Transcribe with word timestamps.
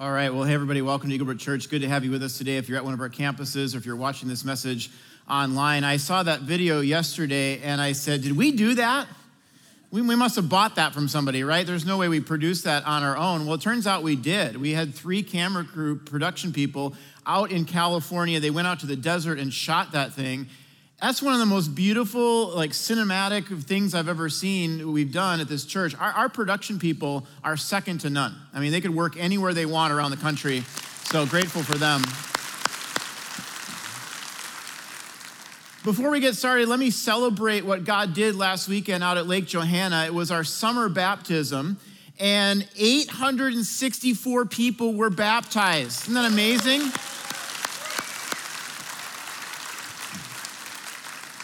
All 0.00 0.10
right. 0.10 0.32
Well, 0.32 0.44
hey, 0.44 0.54
everybody, 0.54 0.80
welcome 0.80 1.10
to 1.10 1.18
Eaglebrook 1.18 1.38
Church. 1.38 1.68
Good 1.68 1.82
to 1.82 1.88
have 1.90 2.06
you 2.06 2.10
with 2.10 2.22
us 2.22 2.38
today. 2.38 2.56
If 2.56 2.70
you're 2.70 2.78
at 2.78 2.84
one 2.86 2.94
of 2.94 3.02
our 3.02 3.10
campuses 3.10 3.74
or 3.74 3.76
if 3.76 3.84
you're 3.84 3.96
watching 3.96 4.30
this 4.30 4.46
message 4.46 4.90
online, 5.28 5.84
I 5.84 5.98
saw 5.98 6.22
that 6.22 6.40
video 6.40 6.80
yesterday 6.80 7.60
and 7.60 7.82
I 7.82 7.92
said, 7.92 8.22
Did 8.22 8.34
we 8.34 8.50
do 8.50 8.76
that? 8.76 9.06
We, 9.90 10.00
we 10.00 10.16
must 10.16 10.36
have 10.36 10.48
bought 10.48 10.76
that 10.76 10.94
from 10.94 11.06
somebody, 11.06 11.44
right? 11.44 11.66
There's 11.66 11.84
no 11.84 11.98
way 11.98 12.08
we 12.08 12.20
produced 12.20 12.64
that 12.64 12.86
on 12.86 13.02
our 13.02 13.14
own. 13.14 13.44
Well, 13.44 13.56
it 13.56 13.60
turns 13.60 13.86
out 13.86 14.02
we 14.02 14.16
did. 14.16 14.56
We 14.56 14.70
had 14.70 14.94
three 14.94 15.22
camera 15.22 15.64
crew 15.64 15.96
production 15.96 16.54
people 16.54 16.94
out 17.26 17.50
in 17.50 17.66
California. 17.66 18.40
They 18.40 18.48
went 18.48 18.68
out 18.68 18.80
to 18.80 18.86
the 18.86 18.96
desert 18.96 19.38
and 19.38 19.52
shot 19.52 19.92
that 19.92 20.14
thing. 20.14 20.48
That's 21.00 21.22
one 21.22 21.32
of 21.32 21.40
the 21.40 21.46
most 21.46 21.74
beautiful, 21.74 22.48
like 22.48 22.72
cinematic 22.72 23.62
things 23.62 23.94
I've 23.94 24.08
ever 24.08 24.28
seen 24.28 24.92
we've 24.92 25.10
done 25.10 25.40
at 25.40 25.48
this 25.48 25.64
church. 25.64 25.94
Our, 25.98 26.10
our, 26.10 26.28
production 26.28 26.78
people 26.78 27.26
are 27.42 27.56
second 27.56 28.00
to 28.00 28.10
none. 28.10 28.36
I 28.52 28.60
mean, 28.60 28.70
they 28.70 28.82
could 28.82 28.94
work 28.94 29.16
anywhere 29.16 29.54
they 29.54 29.64
want 29.64 29.94
around 29.94 30.10
the 30.10 30.18
country. 30.18 30.60
So 31.04 31.24
grateful 31.24 31.62
for 31.62 31.78
them. 31.78 32.02
Before 35.84 36.10
we 36.10 36.20
get 36.20 36.34
started, 36.34 36.68
let 36.68 36.78
me 36.78 36.90
celebrate 36.90 37.64
what 37.64 37.84
God 37.84 38.12
did 38.12 38.36
last 38.36 38.68
weekend 38.68 39.02
out 39.02 39.16
at 39.16 39.26
Lake 39.26 39.46
Johanna. 39.46 40.04
It 40.04 40.12
was 40.12 40.30
our 40.30 40.44
summer 40.44 40.90
baptism, 40.90 41.78
and 42.18 42.68
864 42.76 44.44
people 44.44 44.92
were 44.92 45.08
baptized. 45.08 46.02
Isn't 46.02 46.14
that 46.14 46.30
amazing? 46.30 46.82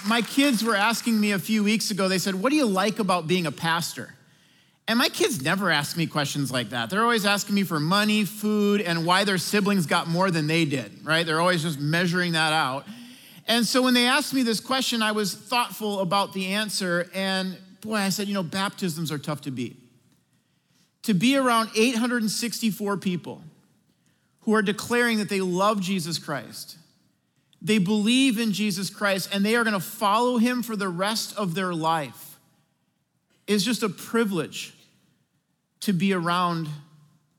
My 0.06 0.23
kids 0.23 0.62
were 0.62 0.77
asking 0.77 1.20
me 1.20 1.33
a 1.33 1.38
few 1.38 1.65
weeks 1.65 1.91
ago, 1.91 2.09
they 2.09 2.19
said, 2.19 2.34
What 2.34 2.51
do 2.51 2.56
you 2.56 2.66
like 2.66 2.98
about 2.98 3.27
being 3.27 3.47
a 3.47 3.52
pastor? 3.52 4.12
And 4.88 4.98
my 4.98 5.09
kids 5.09 5.42
never 5.42 5.70
ask 5.70 5.97
me 5.97 6.06
questions 6.06 6.52
like 6.52 6.70
that. 6.70 6.91
They're 6.91 7.02
always 7.02 7.27
asking 7.27 7.56
me 7.56 7.64
for 7.64 7.80
money, 7.80 8.24
food, 8.24 8.80
and 8.80 9.05
why 9.05 9.24
their 9.24 9.38
siblings 9.38 9.87
got 9.87 10.06
more 10.06 10.30
than 10.30 10.47
they 10.47 10.64
did, 10.64 11.05
right? 11.05 11.27
They're 11.27 11.41
always 11.41 11.62
just 11.62 11.81
measuring 11.81 12.33
that 12.33 12.53
out. 12.53 12.86
And 13.48 13.66
so 13.66 13.83
when 13.83 13.94
they 13.94 14.06
asked 14.06 14.33
me 14.33 14.42
this 14.42 14.61
question, 14.61 15.03
I 15.03 15.12
was 15.12 15.34
thoughtful 15.34 16.00
about 16.00 16.33
the 16.33 16.47
answer. 16.47 17.11
And 17.14 17.56
boy, 17.81 17.97
I 17.97 18.11
said, 18.11 18.28
you 18.28 18.34
know, 18.34 18.44
baptisms 18.44 19.11
are 19.11 19.19
tough 19.19 19.41
to 19.42 19.50
beat. 19.50 19.77
To 21.03 21.14
be 21.14 21.36
around 21.36 21.70
864 21.77 22.97
people 22.97 23.42
who 24.42 24.55
are 24.55 24.62
declaring 24.62 25.19
that 25.19 25.28
they 25.28 25.41
love 25.41 25.81
Jesus 25.81 26.19
Christ, 26.19 26.78
they 27.62 27.79
believe 27.79 28.39
in 28.39 28.53
Jesus 28.53 28.91
Christ 28.91 29.31
and 29.33 29.45
they 29.45 29.57
are 29.57 29.65
going 29.65 29.75
to 29.75 29.81
follow 29.81 30.39
him 30.39 30.62
for 30.62 30.77
the 30.77 30.89
rest 30.89 31.37
of 31.37 31.55
their 31.55 31.75
life. 31.75 32.39
It's 33.47 33.65
just 33.65 33.83
a 33.83 33.89
privilege 33.89 34.75
to 35.81 35.93
be 35.93 36.12
around 36.12 36.69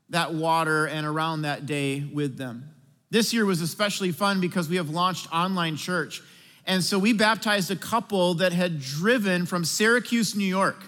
that 0.10 0.34
water 0.34 0.86
and 0.86 1.06
around 1.06 1.42
that 1.42 1.66
day 1.66 2.04
with 2.14 2.38
them. 2.38 2.70
This 3.10 3.34
year 3.34 3.46
was 3.46 3.62
especially 3.62 4.12
fun 4.12 4.42
because 4.42 4.70
we 4.70 4.78
have 4.78 4.90
launched 4.90 5.32
online 5.34 5.76
church. 5.76 6.22
And 6.66 6.84
so 6.84 7.00
we 7.00 7.14
baptized 7.14 7.72
a 7.72 7.76
couple 7.76 8.36
that 8.36 8.52
had 8.52 8.82
driven 8.82 9.46
from 9.46 9.64
Syracuse, 9.64 10.36
New 10.36 10.46
York. 10.46 10.84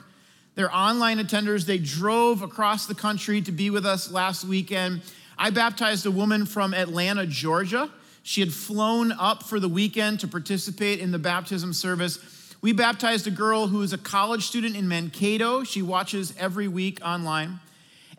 They're 0.56 0.74
online 0.76 1.20
attenders. 1.20 1.66
They 1.66 1.78
drove 1.78 2.42
across 2.42 2.86
the 2.86 2.96
country 2.96 3.42
to 3.44 3.52
be 3.52 3.70
with 3.70 3.86
us 3.86 4.12
last 4.12 4.44
weekend. 4.44 5.02
I 5.38 5.52
baptized 5.52 6.06
a 6.06 6.12
woman 6.12 6.46
from 6.46 6.74
Atlanta, 6.74 7.26
Georgia. 7.26 7.90
She 8.30 8.42
had 8.42 8.54
flown 8.54 9.12
up 9.12 9.42
for 9.42 9.60
the 9.60 9.68
weekend 9.68 10.20
to 10.20 10.28
participate 10.28 11.00
in 11.00 11.10
the 11.10 11.18
baptism 11.18 11.74
service. 11.74 12.20
We 12.62 12.74
baptized 12.74 13.26
a 13.26 13.32
girl 13.32 13.66
who 13.66 13.82
is 13.82 13.92
a 13.92 13.98
college 13.98 14.46
student 14.46 14.76
in 14.76 14.88
Mankato. 14.88 15.64
She 15.64 15.82
watches 15.82 16.36
every 16.38 16.68
week 16.68 17.00
online. 17.04 17.60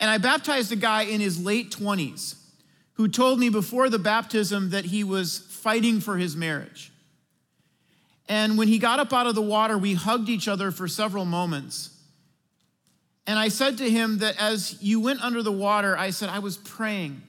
And 0.01 0.11
I 0.11 0.19
baptized 0.19 0.73
a 0.73 0.77
guy 0.77 1.03
in 1.03 1.21
his 1.21 1.41
late 1.41 1.71
20s 1.71 2.35
who 2.95 3.07
told 3.07 3.39
me 3.39 3.51
before 3.51 3.89
the 3.89 4.01
baptism 4.01 4.71
that 4.71 4.87
he 4.87 5.05
was 5.05 5.47
fighting 5.49 6.01
for 6.01 6.17
his 6.17 6.35
marriage. 6.35 6.91
And 8.29 8.59
when 8.59 8.67
he 8.67 8.81
got 8.81 8.99
up 8.99 9.13
out 9.13 9.29
of 9.29 9.37
the 9.37 9.41
water, 9.41 9.79
we 9.79 9.95
hugged 9.95 10.29
each 10.29 10.49
other 10.49 10.73
for 10.73 10.89
several 10.89 11.25
moments. 11.25 11.97
And 13.29 13.39
I 13.39 13.47
said 13.47 13.79
to 13.79 13.89
him 13.89 14.19
that 14.19 14.43
as 14.43 14.77
you 14.83 14.99
went 14.99 15.23
under 15.23 15.41
the 15.41 15.53
water, 15.53 15.97
I 15.97 16.11
said, 16.11 16.31
I 16.31 16.41
was 16.41 16.57
praying 16.57 17.23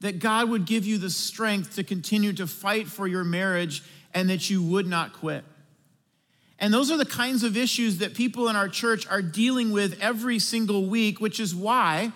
that 0.00 0.18
God 0.18 0.48
would 0.50 0.64
give 0.64 0.86
you 0.86 0.98
the 0.98 1.10
strength 1.10 1.74
to 1.74 1.84
continue 1.84 2.32
to 2.34 2.46
fight 2.46 2.86
for 2.86 3.06
your 3.06 3.24
marriage 3.24 3.82
and 4.14 4.30
that 4.30 4.48
you 4.48 4.62
would 4.62 4.86
not 4.86 5.12
quit. 5.12 5.44
And 6.58 6.74
those 6.74 6.90
are 6.90 6.96
the 6.96 7.06
kinds 7.06 7.44
of 7.44 7.56
issues 7.56 7.98
that 7.98 8.14
people 8.14 8.48
in 8.48 8.56
our 8.56 8.68
church 8.68 9.06
are 9.08 9.22
dealing 9.22 9.70
with 9.70 9.98
every 10.00 10.38
single 10.38 10.86
week, 10.86 11.20
which 11.20 11.38
is 11.38 11.54
why 11.54 12.12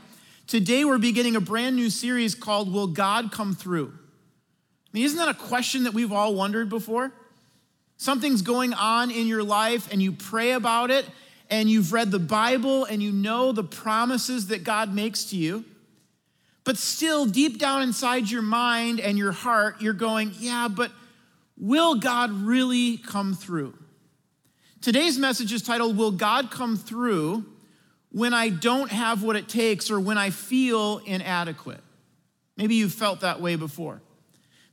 today 0.46 0.84
we're 0.84 0.98
beginning 0.98 1.36
a 1.36 1.40
brand 1.40 1.76
new 1.76 1.90
series 1.90 2.34
called 2.34 2.72
Will 2.72 2.88
God 2.88 3.30
Come 3.30 3.54
Through? 3.54 3.92
I 3.94 4.90
mean, 4.92 5.04
isn't 5.04 5.18
that 5.18 5.28
a 5.28 5.34
question 5.34 5.84
that 5.84 5.94
we've 5.94 6.12
all 6.12 6.34
wondered 6.34 6.68
before? 6.68 7.12
Something's 7.96 8.42
going 8.42 8.74
on 8.74 9.10
in 9.10 9.28
your 9.28 9.44
life 9.44 9.90
and 9.92 10.02
you 10.02 10.12
pray 10.12 10.52
about 10.52 10.90
it 10.90 11.06
and 11.48 11.70
you've 11.70 11.92
read 11.92 12.10
the 12.10 12.18
Bible 12.18 12.84
and 12.84 13.00
you 13.00 13.12
know 13.12 13.52
the 13.52 13.62
promises 13.62 14.48
that 14.48 14.64
God 14.64 14.92
makes 14.92 15.24
to 15.26 15.36
you. 15.36 15.64
But 16.64 16.78
still, 16.78 17.26
deep 17.26 17.58
down 17.58 17.82
inside 17.82 18.30
your 18.30 18.42
mind 18.42 19.00
and 19.00 19.18
your 19.18 19.32
heart, 19.32 19.82
you're 19.82 19.92
going, 19.92 20.32
yeah, 20.38 20.68
but 20.68 20.92
will 21.58 21.96
God 21.96 22.30
really 22.30 22.98
come 22.98 23.34
through? 23.34 23.74
Today's 24.80 25.18
message 25.18 25.52
is 25.52 25.62
titled, 25.62 25.96
Will 25.96 26.12
God 26.12 26.50
Come 26.50 26.76
Through 26.76 27.44
When 28.10 28.34
I 28.34 28.48
Don't 28.48 28.90
Have 28.90 29.22
What 29.22 29.36
It 29.36 29.48
Takes 29.48 29.90
or 29.90 30.00
When 30.00 30.18
I 30.18 30.30
Feel 30.30 30.98
Inadequate? 30.98 31.80
Maybe 32.56 32.74
you've 32.74 32.92
felt 32.92 33.20
that 33.20 33.40
way 33.40 33.56
before. 33.56 34.02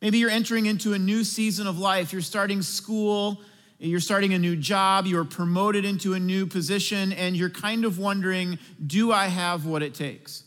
Maybe 0.02 0.18
you're 0.18 0.30
entering 0.30 0.66
into 0.66 0.94
a 0.94 1.00
new 1.00 1.24
season 1.24 1.68
of 1.68 1.78
life. 1.78 2.14
You're 2.14 2.22
starting 2.22 2.62
school, 2.62 3.42
you're 3.80 4.00
starting 4.00 4.34
a 4.34 4.40
new 4.40 4.56
job, 4.56 5.06
you're 5.06 5.26
promoted 5.26 5.86
into 5.86 6.14
a 6.14 6.20
new 6.20 6.46
position, 6.46 7.14
and 7.14 7.36
you're 7.36 7.50
kind 7.50 7.86
of 7.86 8.00
wondering, 8.00 8.60
do 8.86 9.12
I 9.12 9.28
have 9.28 9.66
what 9.66 9.84
it 9.84 9.94
takes? 9.94 10.44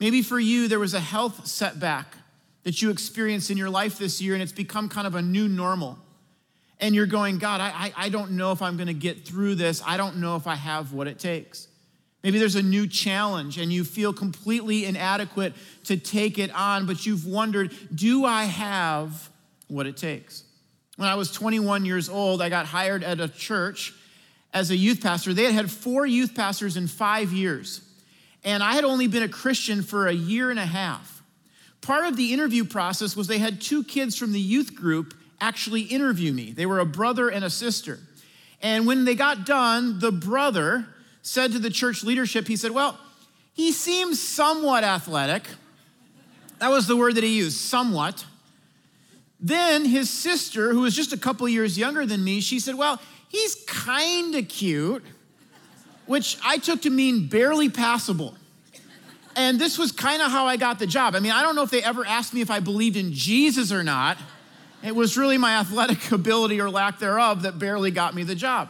Maybe 0.00 0.22
for 0.22 0.38
you, 0.38 0.68
there 0.68 0.78
was 0.78 0.94
a 0.94 1.00
health 1.00 1.46
setback 1.46 2.16
that 2.62 2.82
you 2.82 2.90
experienced 2.90 3.50
in 3.50 3.56
your 3.56 3.70
life 3.70 3.98
this 3.98 4.20
year, 4.20 4.34
and 4.34 4.42
it's 4.42 4.52
become 4.52 4.88
kind 4.88 5.06
of 5.06 5.14
a 5.14 5.22
new 5.22 5.48
normal. 5.48 5.98
And 6.80 6.94
you're 6.94 7.06
going, 7.06 7.38
God, 7.38 7.60
I, 7.60 7.68
I 7.68 7.92
I 8.06 8.08
don't 8.08 8.32
know 8.32 8.52
if 8.52 8.62
I'm 8.62 8.76
going 8.76 8.88
to 8.88 8.94
get 8.94 9.24
through 9.24 9.56
this. 9.56 9.82
I 9.84 9.96
don't 9.96 10.18
know 10.18 10.36
if 10.36 10.46
I 10.46 10.54
have 10.54 10.92
what 10.92 11.08
it 11.08 11.18
takes. 11.18 11.66
Maybe 12.22 12.38
there's 12.38 12.56
a 12.56 12.62
new 12.62 12.86
challenge 12.86 13.58
and 13.58 13.72
you 13.72 13.84
feel 13.84 14.12
completely 14.12 14.84
inadequate 14.84 15.54
to 15.84 15.96
take 15.96 16.38
it 16.38 16.54
on, 16.54 16.86
but 16.86 17.06
you've 17.06 17.26
wondered, 17.26 17.72
do 17.94 18.24
I 18.24 18.44
have 18.44 19.30
what 19.68 19.86
it 19.86 19.96
takes? 19.96 20.42
When 20.96 21.08
I 21.08 21.14
was 21.14 21.30
21 21.30 21.84
years 21.84 22.08
old, 22.08 22.42
I 22.42 22.48
got 22.48 22.66
hired 22.66 23.04
at 23.04 23.20
a 23.20 23.28
church 23.28 23.94
as 24.52 24.70
a 24.70 24.76
youth 24.76 25.00
pastor. 25.00 25.32
They 25.32 25.44
had 25.44 25.54
had 25.54 25.70
four 25.70 26.06
youth 26.06 26.34
pastors 26.34 26.76
in 26.76 26.88
five 26.88 27.32
years 27.32 27.87
and 28.44 28.62
I 28.62 28.74
had 28.74 28.84
only 28.84 29.06
been 29.08 29.22
a 29.22 29.28
Christian 29.28 29.82
for 29.82 30.06
a 30.06 30.12
year 30.12 30.50
and 30.50 30.58
a 30.58 30.66
half. 30.66 31.22
Part 31.80 32.06
of 32.06 32.16
the 32.16 32.32
interview 32.32 32.64
process 32.64 33.16
was 33.16 33.26
they 33.26 33.38
had 33.38 33.60
two 33.60 33.84
kids 33.84 34.16
from 34.16 34.32
the 34.32 34.40
youth 34.40 34.74
group 34.74 35.14
actually 35.40 35.82
interview 35.82 36.32
me. 36.32 36.52
They 36.52 36.66
were 36.66 36.80
a 36.80 36.86
brother 36.86 37.28
and 37.28 37.44
a 37.44 37.50
sister. 37.50 37.98
And 38.60 38.86
when 38.86 39.04
they 39.04 39.14
got 39.14 39.46
done, 39.46 40.00
the 40.00 40.10
brother 40.10 40.86
said 41.22 41.52
to 41.52 41.58
the 41.58 41.70
church 41.70 42.02
leadership, 42.02 42.48
he 42.48 42.56
said, 42.56 42.72
Well, 42.72 42.98
he 43.52 43.72
seems 43.72 44.20
somewhat 44.20 44.84
athletic. 44.84 45.44
That 46.58 46.70
was 46.70 46.86
the 46.86 46.96
word 46.96 47.14
that 47.14 47.24
he 47.24 47.36
used, 47.36 47.58
somewhat. 47.58 48.24
Then 49.40 49.84
his 49.84 50.10
sister, 50.10 50.72
who 50.72 50.80
was 50.80 50.96
just 50.96 51.12
a 51.12 51.16
couple 51.16 51.48
years 51.48 51.78
younger 51.78 52.04
than 52.04 52.24
me, 52.24 52.40
she 52.40 52.58
said, 52.58 52.74
Well, 52.74 53.00
he's 53.28 53.54
kind 53.66 54.34
of 54.34 54.48
cute 54.48 55.04
which 56.08 56.38
I 56.42 56.58
took 56.58 56.82
to 56.82 56.90
mean 56.90 57.28
barely 57.28 57.68
passable. 57.68 58.34
And 59.36 59.60
this 59.60 59.78
was 59.78 59.92
kind 59.92 60.20
of 60.20 60.32
how 60.32 60.46
I 60.46 60.56
got 60.56 60.80
the 60.80 60.86
job. 60.86 61.14
I 61.14 61.20
mean, 61.20 61.30
I 61.30 61.42
don't 61.42 61.54
know 61.54 61.62
if 61.62 61.70
they 61.70 61.82
ever 61.82 62.04
asked 62.04 62.34
me 62.34 62.40
if 62.40 62.50
I 62.50 62.58
believed 62.58 62.96
in 62.96 63.12
Jesus 63.12 63.70
or 63.70 63.84
not. 63.84 64.18
It 64.82 64.96
was 64.96 65.16
really 65.16 65.38
my 65.38 65.58
athletic 65.58 66.10
ability 66.12 66.60
or 66.60 66.70
lack 66.70 66.98
thereof 66.98 67.42
that 67.42 67.58
barely 67.58 67.90
got 67.90 68.14
me 68.14 68.24
the 68.24 68.34
job. 68.34 68.68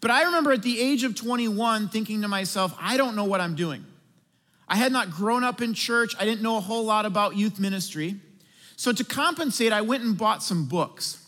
But 0.00 0.10
I 0.10 0.24
remember 0.24 0.52
at 0.52 0.62
the 0.62 0.80
age 0.80 1.02
of 1.02 1.14
21 1.14 1.88
thinking 1.88 2.22
to 2.22 2.28
myself, 2.28 2.74
I 2.80 2.96
don't 2.96 3.16
know 3.16 3.24
what 3.24 3.40
I'm 3.40 3.56
doing. 3.56 3.84
I 4.68 4.76
had 4.76 4.92
not 4.92 5.10
grown 5.10 5.44
up 5.44 5.60
in 5.60 5.74
church, 5.74 6.14
I 6.18 6.24
didn't 6.24 6.42
know 6.42 6.56
a 6.56 6.60
whole 6.60 6.84
lot 6.84 7.04
about 7.04 7.36
youth 7.36 7.58
ministry. 7.58 8.16
So 8.76 8.92
to 8.92 9.04
compensate, 9.04 9.72
I 9.72 9.82
went 9.82 10.04
and 10.04 10.16
bought 10.16 10.42
some 10.42 10.66
books. 10.66 11.23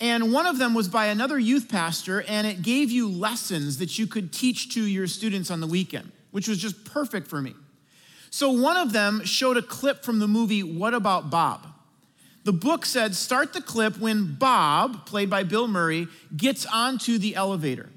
And 0.00 0.32
one 0.32 0.46
of 0.46 0.58
them 0.58 0.74
was 0.74 0.88
by 0.88 1.06
another 1.06 1.38
youth 1.38 1.68
pastor, 1.68 2.22
and 2.28 2.46
it 2.46 2.62
gave 2.62 2.90
you 2.90 3.08
lessons 3.08 3.78
that 3.78 3.98
you 3.98 4.06
could 4.06 4.32
teach 4.32 4.74
to 4.74 4.82
your 4.82 5.06
students 5.06 5.50
on 5.50 5.60
the 5.60 5.66
weekend, 5.66 6.12
which 6.32 6.48
was 6.48 6.58
just 6.58 6.84
perfect 6.84 7.28
for 7.28 7.40
me. 7.40 7.54
So 8.30 8.50
one 8.50 8.76
of 8.76 8.92
them 8.92 9.24
showed 9.24 9.56
a 9.56 9.62
clip 9.62 10.04
from 10.04 10.18
the 10.18 10.28
movie 10.28 10.62
What 10.62 10.92
About 10.92 11.30
Bob? 11.30 11.66
The 12.44 12.52
book 12.52 12.84
said 12.84 13.14
start 13.14 13.54
the 13.54 13.62
clip 13.62 13.98
when 13.98 14.34
Bob, 14.34 15.06
played 15.06 15.30
by 15.30 15.42
Bill 15.42 15.66
Murray, 15.66 16.06
gets 16.36 16.66
onto 16.66 17.18
the 17.18 17.34
elevator. 17.34 17.88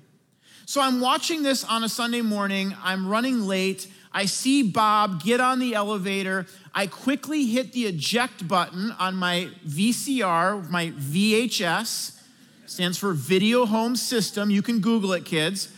So 0.66 0.82
I'm 0.82 1.02
watching 1.02 1.44
this 1.44 1.64
on 1.64 1.84
a 1.84 1.90
Sunday 1.90 2.22
morning. 2.22 2.76
I'm 2.84 3.08
running 3.08 3.42
late. 3.42 3.88
I 4.12 4.26
see 4.26 4.64
Bob 4.64 5.24
get 5.24 5.40
on 5.40 5.60
the 5.60 5.76
elevator. 5.76 6.48
I 6.74 6.88
quickly 6.88 7.46
hit 7.46 7.74
the 7.74 7.86
eject 7.86 8.48
button 8.48 8.92
on 9.00 9.16
my 9.16 9.50
VCR, 9.68 10.70
my 10.70 10.92
VHS, 10.92 12.20
stands 12.66 12.98
for 12.98 13.14
Video 13.14 13.66
Home 13.66 13.96
System. 13.96 14.50
You 14.50 14.62
can 14.62 14.80
Google 14.80 15.14
it, 15.14 15.26
kids. 15.26 15.72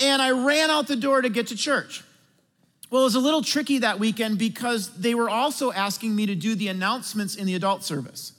and 0.00 0.20
I 0.20 0.30
ran 0.32 0.70
out 0.70 0.86
the 0.86 0.96
door 0.96 1.22
to 1.22 1.28
get 1.28 1.46
to 1.48 1.56
church. 1.56 2.02
Well, 2.90 3.02
it 3.02 3.04
was 3.04 3.14
a 3.14 3.20
little 3.20 3.42
tricky 3.42 3.78
that 3.78 3.98
weekend 3.98 4.38
because 4.38 4.90
they 4.90 5.14
were 5.14 5.30
also 5.30 5.72
asking 5.72 6.14
me 6.14 6.26
to 6.26 6.34
do 6.34 6.54
the 6.54 6.68
announcements 6.68 7.34
in 7.34 7.46
the 7.46 7.54
adult 7.54 7.82
service. 7.82 8.32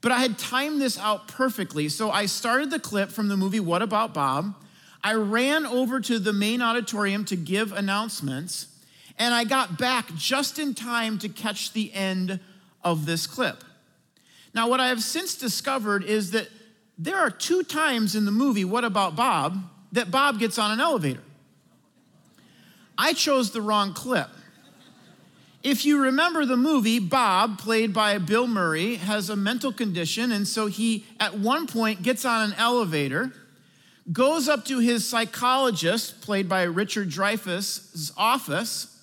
But 0.00 0.12
I 0.12 0.18
had 0.18 0.38
timed 0.38 0.80
this 0.80 0.98
out 0.98 1.28
perfectly. 1.28 1.88
So 1.88 2.10
I 2.10 2.26
started 2.26 2.70
the 2.70 2.78
clip 2.78 3.10
from 3.10 3.28
the 3.28 3.36
movie 3.36 3.60
What 3.60 3.82
About 3.82 4.12
Bob? 4.12 4.54
I 5.06 5.14
ran 5.14 5.66
over 5.66 6.00
to 6.00 6.18
the 6.18 6.32
main 6.32 6.60
auditorium 6.60 7.24
to 7.26 7.36
give 7.36 7.70
announcements, 7.70 8.66
and 9.16 9.32
I 9.32 9.44
got 9.44 9.78
back 9.78 10.12
just 10.16 10.58
in 10.58 10.74
time 10.74 11.20
to 11.20 11.28
catch 11.28 11.72
the 11.72 11.92
end 11.94 12.40
of 12.82 13.06
this 13.06 13.24
clip. 13.28 13.62
Now, 14.52 14.68
what 14.68 14.80
I 14.80 14.88
have 14.88 15.00
since 15.00 15.36
discovered 15.36 16.02
is 16.02 16.32
that 16.32 16.48
there 16.98 17.18
are 17.18 17.30
two 17.30 17.62
times 17.62 18.16
in 18.16 18.24
the 18.24 18.32
movie 18.32 18.64
What 18.64 18.82
About 18.82 19.14
Bob 19.14 19.70
that 19.92 20.10
Bob 20.10 20.40
gets 20.40 20.58
on 20.58 20.72
an 20.72 20.80
elevator. 20.80 21.22
I 22.98 23.12
chose 23.12 23.52
the 23.52 23.62
wrong 23.62 23.94
clip. 23.94 24.30
If 25.62 25.86
you 25.86 26.02
remember 26.02 26.44
the 26.44 26.56
movie, 26.56 26.98
Bob, 26.98 27.60
played 27.60 27.92
by 27.92 28.18
Bill 28.18 28.48
Murray, 28.48 28.96
has 28.96 29.30
a 29.30 29.36
mental 29.36 29.72
condition, 29.72 30.32
and 30.32 30.48
so 30.48 30.66
he, 30.66 31.06
at 31.20 31.38
one 31.38 31.68
point, 31.68 32.02
gets 32.02 32.24
on 32.24 32.50
an 32.50 32.56
elevator, 32.58 33.32
goes 34.12 34.48
up 34.48 34.64
to 34.66 34.78
his 34.78 35.08
psychologist, 35.08 36.20
played 36.20 36.48
by 36.48 36.62
Richard 36.62 37.08
Dreyfuss' 37.10 38.12
office, 38.16 39.02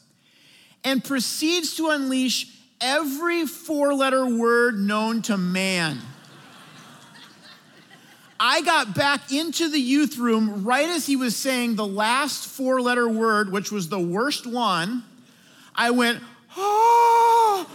and 0.83 1.03
proceeds 1.03 1.75
to 1.75 1.89
unleash 1.89 2.47
every 2.79 3.45
four 3.45 3.93
letter 3.93 4.25
word 4.25 4.77
known 4.77 5.21
to 5.23 5.37
man. 5.37 5.99
I 8.39 8.61
got 8.61 8.93
back 8.93 9.31
into 9.31 9.69
the 9.69 9.79
youth 9.79 10.17
room 10.17 10.65
right 10.65 10.89
as 10.89 11.05
he 11.05 11.15
was 11.15 11.35
saying 11.35 11.75
the 11.75 11.87
last 11.87 12.45
four 12.47 12.81
letter 12.81 13.07
word, 13.07 13.51
which 13.51 13.71
was 13.71 13.87
the 13.87 13.99
worst 13.99 14.45
one. 14.45 15.03
I 15.75 15.91
went, 15.91 16.21
oh. 16.57 17.69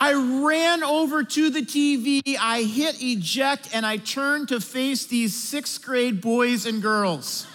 I 0.00 0.12
ran 0.44 0.84
over 0.84 1.24
to 1.24 1.50
the 1.50 1.62
TV, 1.62 2.22
I 2.40 2.62
hit 2.62 3.02
eject, 3.02 3.70
and 3.72 3.84
I 3.84 3.96
turned 3.96 4.48
to 4.48 4.60
face 4.60 5.06
these 5.06 5.36
sixth 5.36 5.84
grade 5.84 6.20
boys 6.20 6.66
and 6.66 6.80
girls 6.80 7.46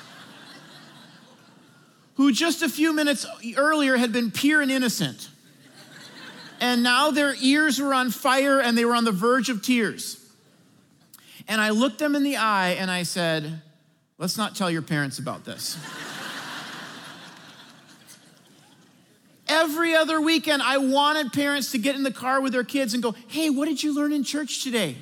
who 2.15 2.31
just 2.31 2.61
a 2.61 2.69
few 2.69 2.93
minutes 2.93 3.25
earlier 3.57 3.97
had 3.97 4.11
been 4.11 4.31
pure 4.31 4.61
and 4.61 4.71
innocent. 4.71 5.29
And 6.59 6.83
now 6.83 7.11
their 7.11 7.35
ears 7.41 7.79
were 7.79 7.93
on 7.93 8.11
fire 8.11 8.59
and 8.59 8.77
they 8.77 8.85
were 8.85 8.95
on 8.95 9.03
the 9.03 9.11
verge 9.11 9.49
of 9.49 9.61
tears. 9.61 10.19
And 11.47 11.59
I 11.59 11.71
looked 11.71 11.99
them 11.99 12.15
in 12.15 12.23
the 12.23 12.37
eye 12.37 12.71
and 12.79 12.89
I 12.89 13.03
said, 13.03 13.61
Let's 14.19 14.37
not 14.37 14.55
tell 14.55 14.71
your 14.71 14.83
parents 14.83 15.19
about 15.19 15.43
this. 15.43 15.77
Every 19.53 19.93
other 19.93 20.19
weekend, 20.19 20.63
I 20.63 20.79
wanted 20.79 21.31
parents 21.31 21.69
to 21.73 21.77
get 21.77 21.95
in 21.95 22.01
the 22.01 22.11
car 22.11 22.41
with 22.41 22.53
their 22.53 22.63
kids 22.63 22.95
and 22.95 23.03
go, 23.03 23.13
Hey, 23.27 23.51
what 23.51 23.65
did 23.65 23.83
you 23.83 23.93
learn 23.93 24.11
in 24.11 24.23
church 24.23 24.63
today? 24.63 24.95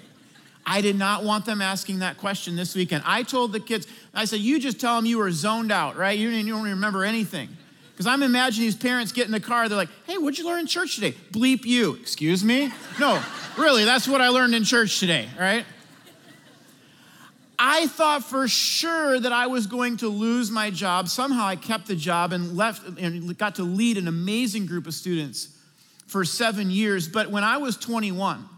I 0.66 0.82
did 0.82 0.98
not 0.98 1.24
want 1.24 1.46
them 1.46 1.62
asking 1.62 2.00
that 2.00 2.18
question 2.18 2.58
this 2.58 2.76
weekend. 2.76 3.04
I 3.06 3.24
told 3.24 3.54
the 3.54 3.62
kids, 3.62 3.88
I 4.14 4.26
said, 4.26 4.42
You 4.42 4.60
just 4.60 4.82
tell 4.82 4.98
them 4.98 5.06
you 5.06 5.20
were 5.20 5.32
zoned 5.32 5.72
out, 5.72 5.96
right? 5.96 6.20
You, 6.20 6.30
don't 6.50 6.64
remember 6.64 7.06
anything. 7.06 7.48
Because 7.94 8.08
I'm 8.08 8.24
imagining 8.24 8.68
these 8.68 8.76
parents 8.76 9.14
get 9.14 9.26
in 9.26 9.32
the 9.32 9.40
car, 9.40 9.70
they're 9.70 9.78
like, 9.78 9.88
Hey, 10.06 10.18
what'd 10.18 10.38
you 10.38 10.46
learn 10.46 10.60
in 10.60 10.68
church 10.68 10.96
today? 10.96 11.14
Bleep 11.32 11.64
you. 11.64 11.94
Excuse 11.94 12.44
me? 12.44 12.74
No, 13.00 13.24
really, 13.58 13.86
that's 13.86 14.06
what 14.06 14.20
I 14.20 14.28
learned 14.28 14.54
in 14.54 14.66
church 14.66 15.00
today, 15.00 15.30
right? 15.40 15.64
I 17.64 17.86
thought 17.86 18.24
for 18.24 18.48
sure 18.48 19.20
that 19.20 19.32
I 19.32 19.46
was 19.46 19.68
going 19.68 19.98
to 19.98 20.10
lose 20.10 20.50
my 20.50 20.72
job. 20.72 21.08
Somehow 21.08 21.46
I 21.46 21.56
kept 21.56 21.86
the 21.86 21.96
job 21.96 22.34
and 22.34 22.58
left 22.58 23.00
and 23.00 23.38
got 23.38 23.56
to 23.56 23.64
lead 23.64 24.00
an 24.00 24.08
amazing 24.08 24.66
group 24.66 24.88
of 24.88 24.96
students 24.96 25.56
for 26.08 26.26
seven 26.26 26.72
years. 26.72 27.08
But 27.08 27.30
when 27.30 27.44
I 27.44 27.58
was 27.58 27.78
21, 27.78 28.50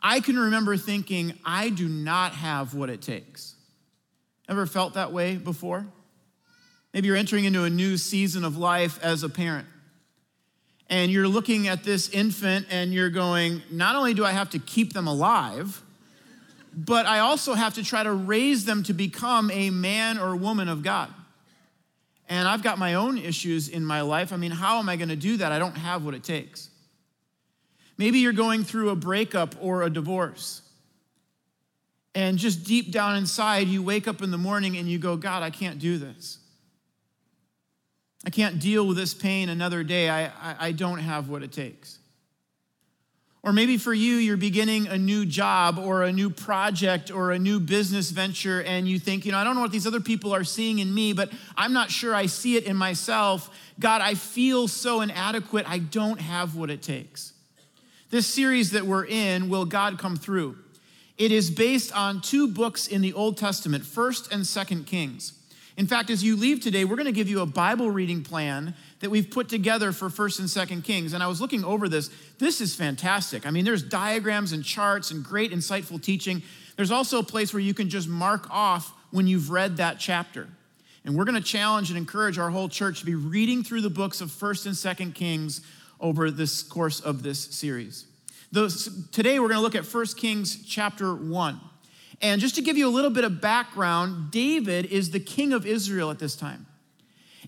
I 0.00 0.20
can 0.20 0.38
remember 0.38 0.76
thinking, 0.76 1.34
I 1.44 1.68
do 1.68 1.88
not 1.88 2.30
have 2.30 2.74
what 2.74 2.90
it 2.90 3.02
takes. 3.02 3.56
Ever 4.48 4.66
felt 4.66 4.94
that 4.94 5.12
way 5.12 5.36
before? 5.36 5.84
Maybe 6.94 7.08
you're 7.08 7.16
entering 7.16 7.44
into 7.44 7.64
a 7.64 7.70
new 7.70 7.96
season 7.96 8.44
of 8.44 8.56
life 8.56 9.02
as 9.02 9.24
a 9.24 9.28
parent. 9.28 9.66
And 10.88 11.10
you're 11.10 11.26
looking 11.26 11.66
at 11.66 11.82
this 11.82 12.08
infant 12.10 12.68
and 12.70 12.94
you're 12.94 13.10
going, 13.10 13.62
not 13.68 13.96
only 13.96 14.14
do 14.14 14.24
I 14.24 14.30
have 14.30 14.50
to 14.50 14.60
keep 14.60 14.92
them 14.92 15.08
alive, 15.08 15.82
but 16.76 17.06
I 17.06 17.20
also 17.20 17.54
have 17.54 17.74
to 17.74 17.82
try 17.82 18.02
to 18.02 18.12
raise 18.12 18.66
them 18.66 18.82
to 18.82 18.92
become 18.92 19.50
a 19.50 19.70
man 19.70 20.18
or 20.18 20.36
woman 20.36 20.68
of 20.68 20.82
God. 20.82 21.08
And 22.28 22.46
I've 22.46 22.62
got 22.62 22.78
my 22.78 22.94
own 22.94 23.16
issues 23.16 23.68
in 23.68 23.84
my 23.84 24.02
life. 24.02 24.32
I 24.32 24.36
mean, 24.36 24.50
how 24.50 24.78
am 24.78 24.88
I 24.88 24.96
going 24.96 25.08
to 25.08 25.16
do 25.16 25.38
that? 25.38 25.52
I 25.52 25.58
don't 25.58 25.76
have 25.76 26.04
what 26.04 26.12
it 26.12 26.22
takes. 26.22 26.68
Maybe 27.96 28.18
you're 28.18 28.32
going 28.32 28.62
through 28.62 28.90
a 28.90 28.96
breakup 28.96 29.54
or 29.60 29.82
a 29.82 29.90
divorce. 29.90 30.60
And 32.14 32.36
just 32.36 32.64
deep 32.64 32.92
down 32.92 33.16
inside, 33.16 33.68
you 33.68 33.82
wake 33.82 34.06
up 34.06 34.20
in 34.22 34.30
the 34.30 34.38
morning 34.38 34.76
and 34.76 34.88
you 34.88 34.98
go, 34.98 35.16
God, 35.16 35.42
I 35.42 35.50
can't 35.50 35.78
do 35.78 35.96
this. 35.96 36.38
I 38.24 38.30
can't 38.30 38.58
deal 38.58 38.86
with 38.86 38.96
this 38.96 39.14
pain 39.14 39.48
another 39.48 39.84
day. 39.84 40.10
I, 40.10 40.26
I, 40.26 40.56
I 40.60 40.72
don't 40.72 40.98
have 40.98 41.28
what 41.28 41.42
it 41.42 41.52
takes. 41.52 41.95
Or 43.46 43.52
maybe 43.52 43.78
for 43.78 43.94
you, 43.94 44.16
you're 44.16 44.36
beginning 44.36 44.88
a 44.88 44.98
new 44.98 45.24
job 45.24 45.78
or 45.78 46.02
a 46.02 46.10
new 46.10 46.30
project 46.30 47.12
or 47.12 47.30
a 47.30 47.38
new 47.38 47.60
business 47.60 48.10
venture, 48.10 48.60
and 48.64 48.88
you 48.88 48.98
think, 48.98 49.24
you 49.24 49.30
know, 49.30 49.38
I 49.38 49.44
don't 49.44 49.54
know 49.54 49.60
what 49.60 49.70
these 49.70 49.86
other 49.86 50.00
people 50.00 50.34
are 50.34 50.42
seeing 50.42 50.80
in 50.80 50.92
me, 50.92 51.12
but 51.12 51.30
I'm 51.56 51.72
not 51.72 51.88
sure 51.88 52.12
I 52.12 52.26
see 52.26 52.56
it 52.56 52.64
in 52.64 52.76
myself. 52.76 53.48
God, 53.78 54.00
I 54.00 54.14
feel 54.14 54.66
so 54.66 55.00
inadequate. 55.00 55.64
I 55.68 55.78
don't 55.78 56.20
have 56.20 56.56
what 56.56 56.70
it 56.70 56.82
takes. 56.82 57.34
This 58.10 58.26
series 58.26 58.72
that 58.72 58.84
we're 58.84 59.06
in, 59.06 59.48
Will 59.48 59.64
God 59.64 59.96
Come 59.96 60.16
Through? 60.16 60.56
It 61.16 61.30
is 61.30 61.48
based 61.48 61.96
on 61.96 62.22
two 62.22 62.48
books 62.48 62.88
in 62.88 63.00
the 63.00 63.12
Old 63.12 63.36
Testament, 63.36 63.84
1st 63.84 64.32
and 64.32 64.42
2nd 64.42 64.86
Kings. 64.86 65.34
In 65.76 65.86
fact, 65.86 66.10
as 66.10 66.24
you 66.24 66.34
leave 66.34 66.58
today, 66.58 66.84
we're 66.84 66.96
going 66.96 67.06
to 67.06 67.12
give 67.12 67.28
you 67.28 67.42
a 67.42 67.46
Bible 67.46 67.92
reading 67.92 68.24
plan 68.24 68.74
that 69.00 69.10
we've 69.10 69.30
put 69.30 69.48
together 69.48 69.92
for 69.92 70.08
1st 70.08 70.38
and 70.40 70.48
2nd 70.48 70.84
Kings. 70.84 71.12
And 71.12 71.22
I 71.22 71.26
was 71.26 71.40
looking 71.40 71.64
over 71.64 71.88
this. 71.88 72.10
This 72.38 72.60
is 72.60 72.74
fantastic. 72.74 73.46
I 73.46 73.50
mean, 73.50 73.64
there's 73.64 73.82
diagrams 73.82 74.52
and 74.52 74.64
charts 74.64 75.10
and 75.10 75.22
great 75.22 75.52
insightful 75.52 76.00
teaching. 76.00 76.42
There's 76.76 76.90
also 76.90 77.18
a 77.18 77.22
place 77.22 77.52
where 77.52 77.60
you 77.60 77.74
can 77.74 77.90
just 77.90 78.08
mark 78.08 78.48
off 78.50 78.92
when 79.10 79.26
you've 79.26 79.50
read 79.50 79.76
that 79.78 79.98
chapter. 79.98 80.48
And 81.04 81.16
we're 81.16 81.24
going 81.24 81.40
to 81.40 81.46
challenge 81.46 81.90
and 81.90 81.98
encourage 81.98 82.38
our 82.38 82.50
whole 82.50 82.68
church 82.68 83.00
to 83.00 83.06
be 83.06 83.14
reading 83.14 83.62
through 83.62 83.82
the 83.82 83.90
books 83.90 84.20
of 84.20 84.30
1st 84.30 84.66
and 84.66 84.74
2nd 84.74 85.14
Kings 85.14 85.60
over 86.00 86.30
this 86.30 86.62
course 86.62 87.00
of 87.00 87.22
this 87.22 87.38
series. 87.38 88.06
Those, 88.50 89.08
today 89.10 89.38
we're 89.38 89.48
going 89.48 89.58
to 89.58 89.62
look 89.62 89.74
at 89.74 89.84
1 89.84 90.06
Kings 90.16 90.64
chapter 90.64 91.14
1. 91.14 91.60
And 92.22 92.40
just 92.40 92.54
to 92.54 92.62
give 92.62 92.76
you 92.76 92.88
a 92.88 92.90
little 92.90 93.10
bit 93.10 93.24
of 93.24 93.40
background, 93.40 94.30
David 94.30 94.86
is 94.86 95.10
the 95.10 95.20
king 95.20 95.52
of 95.52 95.66
Israel 95.66 96.10
at 96.10 96.18
this 96.18 96.34
time. 96.34 96.66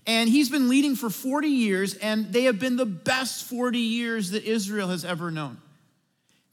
And 0.05 0.29
he's 0.29 0.49
been 0.49 0.69
leading 0.69 0.95
for 0.95 1.09
40 1.09 1.47
years, 1.47 1.95
and 1.95 2.31
they 2.31 2.43
have 2.43 2.59
been 2.59 2.77
the 2.77 2.85
best 2.85 3.45
40 3.45 3.79
years 3.79 4.31
that 4.31 4.43
Israel 4.43 4.89
has 4.89 5.03
ever 5.03 5.31
known. 5.31 5.57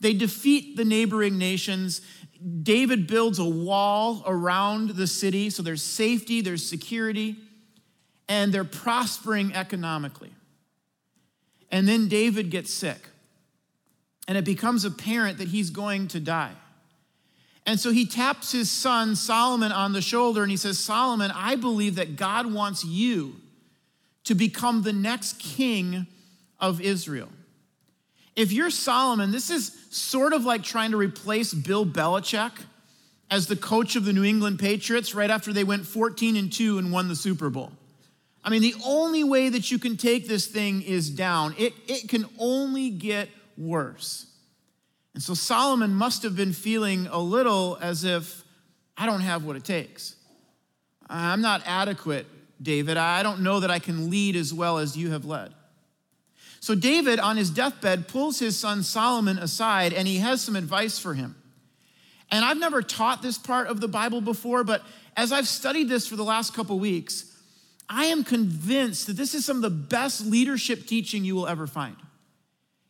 They 0.00 0.12
defeat 0.12 0.76
the 0.76 0.84
neighboring 0.84 1.38
nations. 1.38 2.00
David 2.62 3.06
builds 3.06 3.38
a 3.38 3.44
wall 3.44 4.22
around 4.26 4.90
the 4.90 5.06
city, 5.06 5.50
so 5.50 5.62
there's 5.62 5.82
safety, 5.82 6.40
there's 6.40 6.68
security, 6.68 7.36
and 8.28 8.52
they're 8.52 8.64
prospering 8.64 9.54
economically. 9.54 10.32
And 11.70 11.88
then 11.88 12.08
David 12.08 12.50
gets 12.50 12.72
sick, 12.72 13.08
and 14.28 14.36
it 14.36 14.44
becomes 14.44 14.84
apparent 14.84 15.38
that 15.38 15.48
he's 15.48 15.70
going 15.70 16.08
to 16.08 16.20
die. 16.20 16.52
And 17.66 17.80
so 17.80 17.90
he 17.90 18.06
taps 18.06 18.52
his 18.52 18.70
son 18.70 19.16
Solomon 19.16 19.72
on 19.72 19.92
the 19.92 20.00
shoulder 20.00 20.42
and 20.42 20.50
he 20.50 20.56
says, 20.56 20.78
Solomon, 20.78 21.32
I 21.34 21.56
believe 21.56 21.96
that 21.96 22.16
God 22.16 22.52
wants 22.52 22.84
you 22.84 23.36
to 24.24 24.36
become 24.36 24.82
the 24.82 24.92
next 24.92 25.40
king 25.40 26.06
of 26.60 26.80
Israel. 26.80 27.28
If 28.36 28.52
you're 28.52 28.70
Solomon, 28.70 29.32
this 29.32 29.50
is 29.50 29.76
sort 29.90 30.32
of 30.32 30.44
like 30.44 30.62
trying 30.62 30.92
to 30.92 30.96
replace 30.96 31.52
Bill 31.52 31.84
Belichick 31.84 32.52
as 33.30 33.48
the 33.48 33.56
coach 33.56 33.96
of 33.96 34.04
the 34.04 34.12
New 34.12 34.24
England 34.24 34.60
Patriots 34.60 35.14
right 35.14 35.30
after 35.30 35.52
they 35.52 35.64
went 35.64 35.86
14 35.86 36.36
and 36.36 36.52
2 36.52 36.78
and 36.78 36.92
won 36.92 37.08
the 37.08 37.16
Super 37.16 37.50
Bowl. 37.50 37.72
I 38.44 38.50
mean, 38.50 38.62
the 38.62 38.76
only 38.84 39.24
way 39.24 39.48
that 39.48 39.72
you 39.72 39.78
can 39.78 39.96
take 39.96 40.28
this 40.28 40.46
thing 40.46 40.82
is 40.82 41.10
down. 41.10 41.56
It, 41.58 41.72
it 41.88 42.08
can 42.08 42.26
only 42.38 42.90
get 42.90 43.28
worse. 43.58 44.26
And 45.16 45.22
so 45.22 45.32
Solomon 45.32 45.94
must 45.94 46.24
have 46.24 46.36
been 46.36 46.52
feeling 46.52 47.06
a 47.06 47.18
little 47.18 47.78
as 47.80 48.04
if 48.04 48.44
I 48.98 49.06
don't 49.06 49.22
have 49.22 49.46
what 49.46 49.56
it 49.56 49.64
takes. 49.64 50.14
I'm 51.08 51.40
not 51.40 51.62
adequate 51.64 52.26
David. 52.60 52.98
I 52.98 53.22
don't 53.22 53.40
know 53.40 53.60
that 53.60 53.70
I 53.70 53.78
can 53.78 54.10
lead 54.10 54.36
as 54.36 54.52
well 54.52 54.76
as 54.76 54.94
you 54.94 55.12
have 55.12 55.24
led. 55.24 55.54
So, 56.60 56.74
David, 56.74 57.18
on 57.18 57.38
his 57.38 57.48
deathbed, 57.48 58.08
pulls 58.08 58.40
his 58.40 58.58
son 58.58 58.82
Solomon 58.82 59.38
aside 59.38 59.94
and 59.94 60.06
he 60.06 60.18
has 60.18 60.42
some 60.42 60.54
advice 60.54 60.98
for 60.98 61.14
him. 61.14 61.34
And 62.30 62.44
I've 62.44 62.58
never 62.58 62.82
taught 62.82 63.22
this 63.22 63.38
part 63.38 63.68
of 63.68 63.80
the 63.80 63.88
Bible 63.88 64.20
before, 64.20 64.64
but 64.64 64.82
as 65.16 65.32
I've 65.32 65.48
studied 65.48 65.88
this 65.88 66.06
for 66.06 66.16
the 66.16 66.24
last 66.24 66.52
couple 66.52 66.78
weeks, 66.78 67.34
I 67.88 68.04
am 68.06 68.22
convinced 68.22 69.06
that 69.06 69.16
this 69.16 69.34
is 69.34 69.46
some 69.46 69.56
of 69.56 69.62
the 69.62 69.70
best 69.70 70.26
leadership 70.26 70.86
teaching 70.86 71.24
you 71.24 71.34
will 71.34 71.46
ever 71.46 71.66
find. 71.66 71.96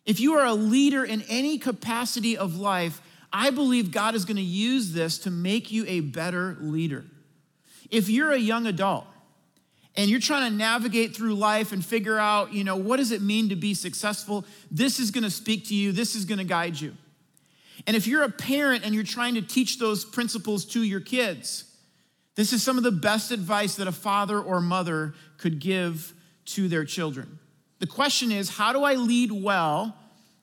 If 0.06 0.20
you 0.20 0.34
are 0.34 0.46
a 0.46 0.54
leader 0.54 1.04
in 1.04 1.22
any 1.22 1.58
capacity 1.58 2.38
of 2.38 2.56
life, 2.56 3.02
I 3.32 3.50
believe 3.50 3.90
God 3.90 4.14
is 4.14 4.24
going 4.24 4.36
to 4.36 4.42
use 4.42 4.92
this 4.92 5.18
to 5.18 5.30
make 5.30 5.70
you 5.70 5.84
a 5.86 6.00
better 6.00 6.56
leader. 6.60 7.04
If 7.90 8.08
you're 8.08 8.32
a 8.32 8.38
young 8.38 8.66
adult 8.66 9.04
and 9.96 10.08
you're 10.08 10.20
trying 10.20 10.50
to 10.50 10.56
navigate 10.56 11.14
through 11.14 11.34
life 11.34 11.72
and 11.72 11.84
figure 11.84 12.18
out, 12.18 12.52
you 12.52 12.64
know, 12.64 12.76
what 12.76 12.98
does 12.98 13.10
it 13.10 13.20
mean 13.20 13.48
to 13.48 13.56
be 13.56 13.74
successful? 13.74 14.44
This 14.70 15.00
is 15.00 15.10
going 15.10 15.24
to 15.24 15.30
speak 15.30 15.66
to 15.66 15.74
you. 15.74 15.92
This 15.92 16.14
is 16.14 16.24
going 16.24 16.38
to 16.38 16.44
guide 16.44 16.80
you. 16.80 16.94
And 17.86 17.96
if 17.96 18.06
you're 18.06 18.22
a 18.22 18.30
parent 18.30 18.84
and 18.84 18.94
you're 18.94 19.04
trying 19.04 19.34
to 19.34 19.42
teach 19.42 19.78
those 19.78 20.04
principles 20.04 20.64
to 20.66 20.82
your 20.82 21.00
kids, 21.00 21.64
this 22.36 22.52
is 22.52 22.62
some 22.62 22.78
of 22.78 22.84
the 22.84 22.92
best 22.92 23.32
advice 23.32 23.76
that 23.76 23.88
a 23.88 23.92
father 23.92 24.40
or 24.40 24.60
mother 24.60 25.14
could 25.38 25.58
give 25.58 26.14
to 26.46 26.68
their 26.68 26.84
children. 26.84 27.38
The 27.78 27.86
question 27.86 28.32
is, 28.32 28.48
how 28.48 28.72
do 28.72 28.84
I 28.84 28.94
lead 28.94 29.30
well 29.32 29.96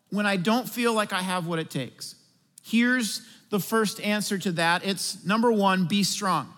when 0.10 0.26
I 0.26 0.38
don't 0.38 0.70
feel 0.70 0.94
like 0.94 1.14
I 1.14 1.22
have 1.22 1.48
what 1.48 1.60
it 1.60 1.70
takes? 1.70 2.16
Here's 2.64 3.22
the 3.50 3.60
first 3.60 4.00
answer 4.02 4.38
to 4.40 4.52
that 4.54 4.86
it's 4.86 5.26
number 5.26 5.52
one, 5.52 5.86
be 5.86 6.04
strong. 6.04 6.54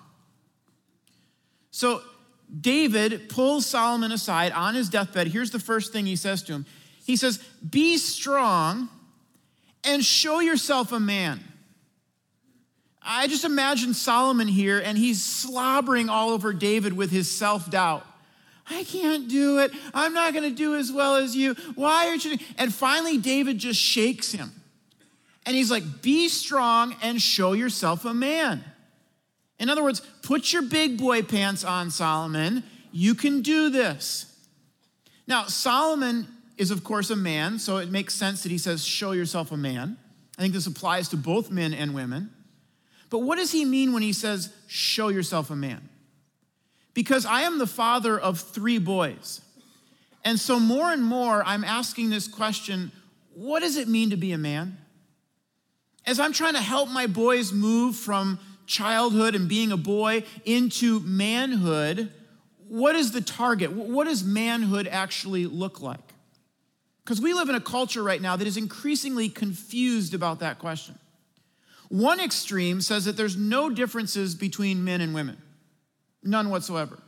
So, 1.72 2.02
David 2.62 3.28
pulls 3.28 3.66
Solomon 3.66 4.12
aside 4.12 4.52
on 4.52 4.76
his 4.76 4.90
deathbed. 4.90 5.28
Here's 5.28 5.52
the 5.52 5.60
first 5.60 5.92
thing 5.92 6.06
he 6.06 6.16
says 6.16 6.44
to 6.44 6.54
him 6.54 6.66
He 7.06 7.16
says, 7.16 7.38
Be 7.68 7.98
strong 7.98 8.90
and 9.84 10.04
show 10.04 10.40
yourself 10.40 10.92
a 10.92 11.00
man. 11.00 11.44
I 13.02 13.28
just 13.28 13.44
imagine 13.44 13.94
Solomon 13.94 14.48
here 14.48 14.80
and 14.80 14.98
he's 14.98 15.24
slobbering 15.24 16.10
all 16.10 16.32
over 16.32 16.54
David 16.54 16.94
with 16.94 17.12
his 17.12 17.30
self 17.30 17.70
doubt. 17.70 18.06
I 18.70 18.84
can't 18.84 19.28
do 19.28 19.60
it. 19.60 19.72
I'm 19.94 20.14
not 20.14 20.34
going 20.34 20.50
to 20.50 20.56
do 20.56 20.76
as 20.76 20.92
well 20.92 21.16
as 21.16 21.36
you. 21.36 21.56
Why 21.76 22.08
aren't 22.08 22.26
you? 22.26 22.38
And 22.58 22.74
finally, 22.74 23.18
David 23.18 23.60
just 23.60 23.80
shakes 23.80 24.32
him. 24.32 24.52
And 25.46 25.56
he's 25.56 25.70
like, 25.70 26.02
Be 26.02 26.28
strong 26.30 26.96
and 27.02 27.22
show 27.22 27.54
yourself 27.54 28.06
a 28.06 28.14
man. 28.14 28.64
In 29.60 29.70
other 29.70 29.84
words, 29.84 30.02
put 30.22 30.52
your 30.52 30.64
big 30.64 30.98
boy 30.98 31.22
pants 31.22 31.64
on, 31.64 31.92
Solomon. 31.92 32.64
You 32.92 33.16
can 33.16 33.42
do 33.42 33.70
this. 33.70 34.32
Now, 35.28 35.46
Solomon 35.46 36.28
is, 36.58 36.72
of 36.72 36.84
course, 36.84 37.10
a 37.10 37.16
man, 37.16 37.60
so 37.60 37.78
it 37.78 37.90
makes 37.92 38.14
sense 38.14 38.44
that 38.44 38.52
he 38.52 38.58
says, 38.58 38.84
Show 38.84 39.12
yourself 39.12 39.52
a 39.52 39.58
man. 39.58 39.98
I 40.38 40.42
think 40.42 40.54
this 40.54 40.68
applies 40.68 41.10
to 41.10 41.18
both 41.18 41.52
men 41.52 41.74
and 41.74 41.94
women. 41.94 42.32
But 43.10 43.20
what 43.20 43.38
does 43.38 43.52
he 43.52 43.64
mean 43.64 43.94
when 43.94 44.02
he 44.02 44.14
says, 44.14 44.52
Show 44.68 45.10
yourself 45.10 45.52
a 45.52 45.56
man? 45.56 45.90
Because 46.96 47.28
I 47.28 47.42
am 47.42 47.60
the 47.60 47.68
father 47.68 48.20
of 48.20 48.40
three 48.40 48.80
boys. 48.80 49.42
And 50.24 50.40
so, 50.40 50.60
more 50.60 50.92
and 50.92 51.04
more, 51.04 51.44
I'm 51.46 51.64
asking 51.64 52.10
this 52.10 52.28
question 52.28 52.92
what 53.36 53.60
does 53.60 53.76
it 53.76 53.88
mean 53.90 54.10
to 54.10 54.18
be 54.18 54.32
a 54.32 54.38
man? 54.38 54.78
As 56.06 56.20
I'm 56.20 56.32
trying 56.32 56.54
to 56.54 56.62
help 56.62 56.90
my 56.90 57.06
boys 57.06 57.52
move 57.52 57.98
from 57.98 58.40
childhood 58.66 59.36
and 59.36 59.50
being 59.50 59.72
a 59.72 59.78
boy 59.78 60.24
into 60.46 61.02
manhood, 61.02 62.12
what 62.70 62.96
is 62.96 63.12
the 63.12 63.22
target? 63.22 63.72
What 63.74 64.06
does 64.06 64.24
manhood 64.24 64.88
actually 64.88 65.46
look 65.46 65.82
like? 65.82 66.14
Because 67.04 67.22
we 67.22 67.34
live 67.34 67.50
in 67.50 67.56
a 67.56 67.62
culture 67.62 68.02
right 68.02 68.22
now 68.22 68.36
that 68.36 68.48
is 68.48 68.58
increasingly 68.58 69.30
confused 69.30 70.14
about 70.14 70.40
that 70.40 70.58
question. 70.58 70.98
One 71.90 72.20
extreme 72.20 72.82
says 72.82 73.06
that 73.06 73.16
there's 73.16 73.38
no 73.38 73.70
differences 73.70 74.34
between 74.34 74.84
men 74.84 75.02
and 75.02 75.14
women, 75.14 75.38
none 76.26 76.50
whatsoever. 76.50 77.00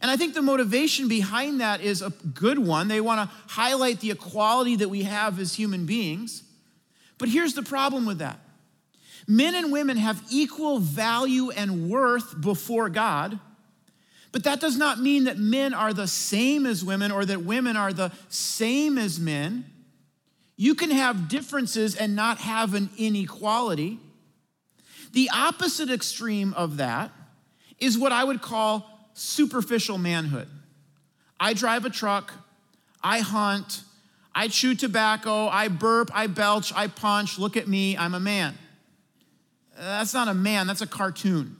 And 0.00 0.10
I 0.10 0.16
think 0.16 0.34
the 0.34 0.42
motivation 0.42 1.08
behind 1.08 1.60
that 1.60 1.80
is 1.80 2.02
a 2.02 2.10
good 2.10 2.58
one. 2.58 2.88
They 2.88 3.00
want 3.00 3.28
to 3.28 3.36
highlight 3.48 4.00
the 4.00 4.10
equality 4.10 4.76
that 4.76 4.88
we 4.88 5.02
have 5.04 5.38
as 5.40 5.54
human 5.54 5.86
beings. 5.86 6.42
But 7.18 7.28
here's 7.28 7.54
the 7.54 7.62
problem 7.62 8.06
with 8.06 8.18
that 8.18 8.38
Men 9.26 9.54
and 9.54 9.72
women 9.72 9.96
have 9.96 10.22
equal 10.30 10.78
value 10.78 11.50
and 11.50 11.88
worth 11.88 12.38
before 12.40 12.90
God, 12.90 13.38
but 14.32 14.44
that 14.44 14.60
does 14.60 14.76
not 14.76 15.00
mean 15.00 15.24
that 15.24 15.38
men 15.38 15.72
are 15.72 15.94
the 15.94 16.06
same 16.06 16.66
as 16.66 16.84
women 16.84 17.10
or 17.10 17.24
that 17.24 17.42
women 17.42 17.76
are 17.76 17.92
the 17.92 18.12
same 18.28 18.98
as 18.98 19.18
men. 19.18 19.64
You 20.56 20.74
can 20.74 20.90
have 20.90 21.28
differences 21.28 21.96
and 21.96 22.14
not 22.14 22.38
have 22.38 22.74
an 22.74 22.90
inequality. 22.98 23.98
The 25.12 25.30
opposite 25.32 25.90
extreme 25.90 26.52
of 26.54 26.76
that 26.76 27.10
is 27.84 27.98
what 27.98 28.12
I 28.12 28.24
would 28.24 28.42
call 28.42 28.88
superficial 29.14 29.98
manhood. 29.98 30.48
I 31.38 31.54
drive 31.54 31.84
a 31.84 31.90
truck, 31.90 32.32
I 33.02 33.20
hunt, 33.20 33.82
I 34.34 34.48
chew 34.48 34.74
tobacco, 34.74 35.48
I 35.48 35.68
burp, 35.68 36.10
I 36.12 36.26
belch, 36.26 36.72
I 36.74 36.88
punch, 36.88 37.38
look 37.38 37.56
at 37.56 37.68
me, 37.68 37.96
I'm 37.96 38.14
a 38.14 38.20
man. 38.20 38.56
That's 39.76 40.14
not 40.14 40.28
a 40.28 40.34
man, 40.34 40.66
that's 40.66 40.80
a 40.80 40.86
cartoon. 40.86 41.56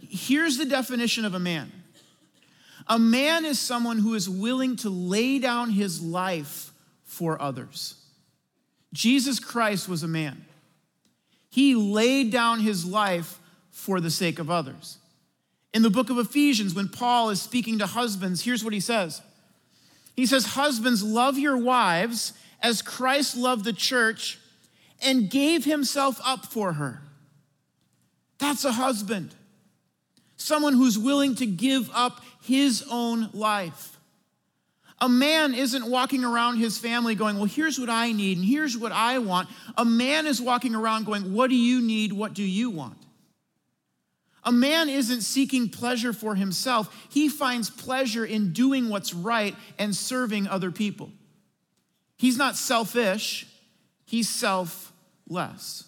Here's 0.00 0.58
the 0.58 0.66
definition 0.66 1.24
of 1.24 1.34
a 1.34 1.38
man 1.38 1.70
a 2.86 2.98
man 2.98 3.44
is 3.44 3.60
someone 3.60 3.98
who 3.98 4.14
is 4.14 4.28
willing 4.28 4.74
to 4.76 4.90
lay 4.90 5.38
down 5.38 5.70
his 5.70 6.02
life 6.02 6.72
for 7.04 7.40
others. 7.40 7.94
Jesus 8.92 9.38
Christ 9.38 9.88
was 9.88 10.02
a 10.02 10.08
man. 10.08 10.44
He 11.50 11.74
laid 11.74 12.32
down 12.32 12.60
his 12.60 12.84
life 12.84 13.39
for 13.80 13.98
the 13.98 14.10
sake 14.10 14.38
of 14.38 14.50
others. 14.50 14.98
In 15.72 15.82
the 15.82 15.90
book 15.90 16.10
of 16.10 16.18
Ephesians, 16.18 16.74
when 16.74 16.88
Paul 16.88 17.30
is 17.30 17.40
speaking 17.40 17.78
to 17.78 17.86
husbands, 17.86 18.42
here's 18.42 18.62
what 18.62 18.74
he 18.74 18.80
says 18.80 19.22
He 20.14 20.26
says, 20.26 20.44
Husbands, 20.44 21.02
love 21.02 21.38
your 21.38 21.56
wives 21.56 22.34
as 22.62 22.82
Christ 22.82 23.36
loved 23.36 23.64
the 23.64 23.72
church 23.72 24.38
and 25.02 25.30
gave 25.30 25.64
himself 25.64 26.20
up 26.24 26.44
for 26.44 26.74
her. 26.74 27.00
That's 28.38 28.64
a 28.64 28.72
husband. 28.72 29.34
Someone 30.36 30.74
who's 30.74 30.98
willing 30.98 31.34
to 31.36 31.46
give 31.46 31.90
up 31.94 32.20
his 32.42 32.84
own 32.90 33.30
life. 33.32 33.98
A 35.02 35.08
man 35.08 35.54
isn't 35.54 35.90
walking 35.90 36.24
around 36.24 36.58
his 36.58 36.78
family 36.78 37.14
going, 37.14 37.36
Well, 37.36 37.46
here's 37.46 37.78
what 37.78 37.88
I 37.88 38.12
need 38.12 38.36
and 38.36 38.46
here's 38.46 38.76
what 38.76 38.92
I 38.92 39.18
want. 39.18 39.48
A 39.78 39.86
man 39.86 40.26
is 40.26 40.38
walking 40.38 40.74
around 40.74 41.06
going, 41.06 41.32
What 41.32 41.48
do 41.48 41.56
you 41.56 41.80
need? 41.80 42.12
What 42.12 42.34
do 42.34 42.42
you 42.42 42.68
want? 42.68 42.98
A 44.44 44.52
man 44.52 44.88
isn't 44.88 45.20
seeking 45.20 45.68
pleasure 45.68 46.12
for 46.12 46.34
himself, 46.34 46.94
he 47.10 47.28
finds 47.28 47.68
pleasure 47.68 48.24
in 48.24 48.52
doing 48.52 48.88
what's 48.88 49.12
right 49.12 49.54
and 49.78 49.94
serving 49.94 50.46
other 50.46 50.70
people. 50.70 51.10
He's 52.16 52.36
not 52.36 52.56
selfish, 52.56 53.46
he's 54.04 54.28
self 54.28 54.92
less. 55.28 55.84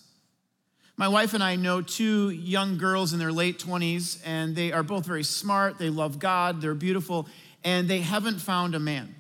My 0.97 1.09
wife 1.09 1.35
and 1.35 1.43
I 1.43 1.57
know 1.57 1.81
two 1.81 2.31
young 2.31 2.79
girls 2.79 3.13
in 3.13 3.19
their 3.19 3.33
late 3.33 3.59
20s, 3.59 4.21
and 4.25 4.55
they 4.55 4.73
are 4.73 4.83
both 4.83 5.07
very 5.07 5.25
smart. 5.25 5.79
They 5.79 5.89
love 5.91 6.19
God, 6.19 6.61
they're 6.61 6.75
beautiful, 6.75 7.27
and 7.65 7.89
they 7.89 8.01
haven't 8.01 8.39
found 8.39 8.75
a 8.75 8.79
man. 8.79 9.15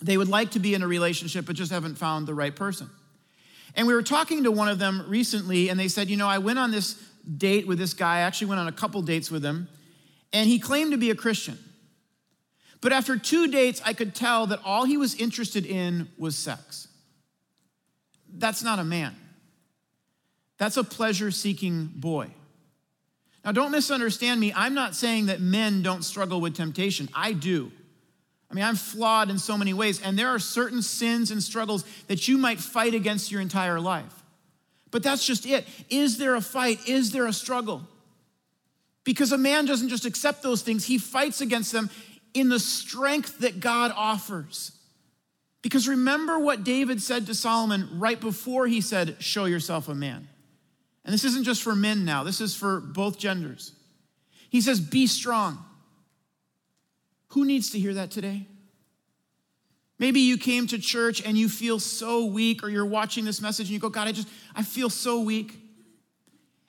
They 0.00 0.16
would 0.16 0.28
like 0.28 0.52
to 0.52 0.58
be 0.58 0.74
in 0.74 0.82
a 0.82 0.88
relationship, 0.88 1.44
but 1.44 1.56
just 1.56 1.72
haven't 1.72 1.96
found 1.96 2.26
the 2.26 2.34
right 2.34 2.54
person. 2.54 2.88
And 3.74 3.86
we 3.86 3.94
were 3.94 4.02
talking 4.02 4.44
to 4.44 4.50
one 4.50 4.68
of 4.68 4.78
them 4.78 5.04
recently, 5.08 5.68
and 5.68 5.78
they 5.78 5.88
said, 5.88 6.08
You 6.08 6.16
know, 6.16 6.28
I 6.28 6.38
went 6.38 6.58
on 6.58 6.70
this 6.70 7.00
date 7.36 7.66
with 7.66 7.78
this 7.78 7.94
guy. 7.94 8.16
I 8.16 8.20
actually 8.20 8.48
went 8.48 8.60
on 8.60 8.68
a 8.68 8.72
couple 8.72 9.02
dates 9.02 9.30
with 9.30 9.44
him, 9.44 9.68
and 10.32 10.48
he 10.48 10.58
claimed 10.58 10.92
to 10.92 10.98
be 10.98 11.10
a 11.10 11.14
Christian. 11.14 11.58
But 12.80 12.92
after 12.92 13.16
two 13.16 13.48
dates, 13.48 13.82
I 13.84 13.92
could 13.92 14.14
tell 14.14 14.46
that 14.46 14.60
all 14.64 14.84
he 14.84 14.96
was 14.96 15.14
interested 15.14 15.66
in 15.66 16.08
was 16.16 16.36
sex. 16.36 16.88
That's 18.32 18.62
not 18.62 18.78
a 18.78 18.84
man. 18.84 19.16
That's 20.58 20.76
a 20.76 20.84
pleasure 20.84 21.30
seeking 21.30 21.86
boy. 21.86 22.30
Now, 23.44 23.52
don't 23.52 23.70
misunderstand 23.70 24.40
me. 24.40 24.52
I'm 24.54 24.74
not 24.74 24.94
saying 24.94 25.26
that 25.26 25.40
men 25.40 25.82
don't 25.82 26.02
struggle 26.02 26.40
with 26.40 26.54
temptation. 26.54 27.08
I 27.14 27.32
do. 27.32 27.72
I 28.50 28.54
mean, 28.54 28.64
I'm 28.64 28.76
flawed 28.76 29.30
in 29.30 29.38
so 29.38 29.58
many 29.58 29.74
ways, 29.74 30.00
and 30.00 30.18
there 30.18 30.28
are 30.28 30.38
certain 30.38 30.82
sins 30.82 31.30
and 31.30 31.42
struggles 31.42 31.84
that 32.08 32.28
you 32.28 32.38
might 32.38 32.60
fight 32.60 32.94
against 32.94 33.30
your 33.30 33.40
entire 33.40 33.80
life. 33.80 34.17
But 34.90 35.02
that's 35.02 35.24
just 35.24 35.46
it. 35.46 35.66
Is 35.90 36.18
there 36.18 36.34
a 36.34 36.40
fight? 36.40 36.88
Is 36.88 37.12
there 37.12 37.26
a 37.26 37.32
struggle? 37.32 37.86
Because 39.04 39.32
a 39.32 39.38
man 39.38 39.64
doesn't 39.64 39.88
just 39.88 40.04
accept 40.04 40.42
those 40.42 40.62
things, 40.62 40.84
he 40.84 40.98
fights 40.98 41.40
against 41.40 41.72
them 41.72 41.90
in 42.34 42.48
the 42.48 42.60
strength 42.60 43.38
that 43.38 43.60
God 43.60 43.92
offers. 43.94 44.72
Because 45.62 45.88
remember 45.88 46.38
what 46.38 46.62
David 46.62 47.02
said 47.02 47.26
to 47.26 47.34
Solomon 47.34 47.88
right 47.98 48.20
before 48.20 48.66
he 48.66 48.80
said, 48.80 49.16
Show 49.18 49.46
yourself 49.46 49.88
a 49.88 49.94
man. 49.94 50.28
And 51.04 51.12
this 51.12 51.24
isn't 51.24 51.44
just 51.44 51.62
for 51.62 51.74
men 51.74 52.04
now, 52.04 52.22
this 52.22 52.40
is 52.40 52.54
for 52.54 52.80
both 52.80 53.18
genders. 53.18 53.72
He 54.50 54.60
says, 54.60 54.80
Be 54.80 55.06
strong. 55.06 55.64
Who 57.28 57.44
needs 57.44 57.70
to 57.70 57.78
hear 57.78 57.94
that 57.94 58.10
today? 58.10 58.46
Maybe 59.98 60.20
you 60.20 60.38
came 60.38 60.66
to 60.68 60.78
church 60.78 61.22
and 61.24 61.36
you 61.36 61.48
feel 61.48 61.80
so 61.80 62.26
weak, 62.26 62.62
or 62.62 62.68
you're 62.68 62.86
watching 62.86 63.24
this 63.24 63.40
message 63.40 63.66
and 63.66 63.74
you 63.74 63.80
go, 63.80 63.88
God, 63.88 64.06
I 64.06 64.12
just, 64.12 64.28
I 64.54 64.62
feel 64.62 64.90
so 64.90 65.20
weak. 65.20 65.58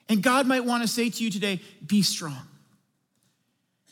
And 0.08 0.22
God 0.22 0.46
might 0.46 0.64
want 0.64 0.82
to 0.82 0.88
say 0.88 1.08
to 1.08 1.24
you 1.24 1.30
today, 1.30 1.60
Be 1.86 2.02
strong. 2.02 2.42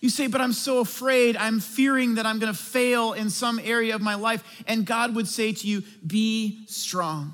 You 0.00 0.08
say, 0.10 0.28
but 0.28 0.40
I'm 0.40 0.52
so 0.52 0.78
afraid. 0.78 1.36
I'm 1.36 1.58
fearing 1.58 2.16
that 2.16 2.26
I'm 2.26 2.38
going 2.38 2.52
to 2.52 2.58
fail 2.58 3.14
in 3.14 3.30
some 3.30 3.58
area 3.58 3.96
of 3.96 4.00
my 4.00 4.14
life. 4.14 4.62
And 4.66 4.86
God 4.86 5.14
would 5.16 5.26
say 5.26 5.52
to 5.52 5.66
you, 5.66 5.82
Be 6.06 6.64
strong. 6.66 7.32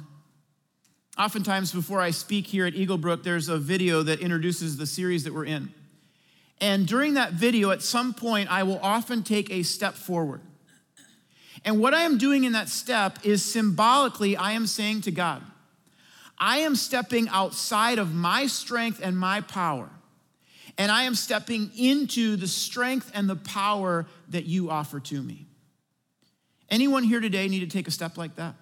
Oftentimes, 1.17 1.73
before 1.73 2.01
I 2.01 2.11
speak 2.11 2.47
here 2.47 2.67
at 2.67 2.75
Eaglebrook, 2.75 3.23
there's 3.23 3.49
a 3.49 3.57
video 3.57 4.03
that 4.03 4.21
introduces 4.21 4.77
the 4.77 4.87
series 4.87 5.25
that 5.25 5.33
we're 5.33 5.45
in. 5.45 5.73
And 6.61 6.87
during 6.87 7.15
that 7.15 7.33
video, 7.33 7.71
at 7.71 7.83
some 7.83 8.15
point, 8.15 8.51
I 8.51 8.63
will 8.65 8.81
often 8.83 9.23
take 9.23 9.51
a 9.51 9.63
step 9.63 9.95
forward. 9.95 10.41
And 11.65 11.81
what 11.81 11.95
I 11.95 12.03
am 12.03 12.19
doing 12.19 12.45
in 12.45 12.53
that 12.53 12.69
step 12.69 13.19
is 13.25 13.45
symbolically, 13.45 14.37
I 14.37 14.53
am 14.53 14.67
saying 14.67 15.03
to 15.03 15.11
God, 15.11 15.43
I 16.39 16.59
am 16.59 16.75
stepping 16.75 17.29
outside 17.29 17.99
of 17.99 18.15
my 18.15 18.47
strength 18.47 19.01
and 19.03 19.17
my 19.17 19.41
power 19.41 19.89
and 20.79 20.91
I 20.91 21.05
am 21.05 21.15
stepping 21.15 21.71
into 21.77 22.37
the 22.37 22.49
strength 22.49 23.11
and 23.15 23.29
the 23.29 23.37
power 23.37 24.07
that 24.31 24.45
you 24.45 24.71
offer 24.71 25.01
to 25.01 25.23
me. 25.23 25.47
Anyone 26.69 27.05
here 27.05 27.21
today 27.21 27.49
need 27.49 27.61
to 27.61 27.67
take 27.67 27.87
a 27.87 27.93
step 27.93 28.17
like 28.17 28.37
that? 28.37 28.57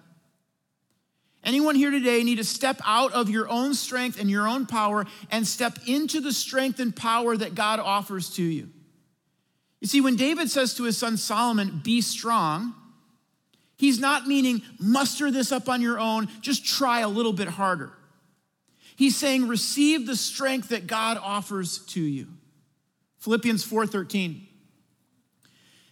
Anyone 1.43 1.75
here 1.75 1.91
today 1.91 2.23
need 2.23 2.37
to 2.37 2.43
step 2.43 2.79
out 2.85 3.11
of 3.13 3.29
your 3.29 3.49
own 3.49 3.73
strength 3.73 4.19
and 4.19 4.29
your 4.29 4.47
own 4.47 4.65
power 4.65 5.05
and 5.29 5.45
step 5.45 5.77
into 5.87 6.21
the 6.21 6.31
strength 6.31 6.79
and 6.79 6.95
power 6.95 7.35
that 7.35 7.55
God 7.55 7.79
offers 7.79 8.29
to 8.35 8.43
you? 8.43 8.69
You 9.81 9.87
see, 9.87 9.99
when 9.99 10.15
David 10.15 10.49
says 10.49 10.75
to 10.75 10.83
his 10.83 10.97
son 10.97 11.17
Solomon, 11.17 11.81
be 11.83 11.99
strong, 11.99 12.73
he's 13.77 13.99
not 13.99 14.27
meaning 14.27 14.61
muster 14.79 15.31
this 15.31 15.51
up 15.51 15.69
on 15.69 15.81
your 15.81 15.99
own, 15.99 16.27
just 16.41 16.65
try 16.65 17.01
a 17.01 17.09
little 17.09 17.33
bit 17.33 17.47
harder. 17.47 17.91
He's 18.95 19.15
saying, 19.15 19.47
receive 19.47 20.05
the 20.05 20.15
strength 20.15 20.69
that 20.69 20.87
God 20.87 21.17
offers 21.21 21.79
to 21.87 22.01
you. 22.01 22.27
Philippians 23.19 23.65
4:13. 23.65 24.47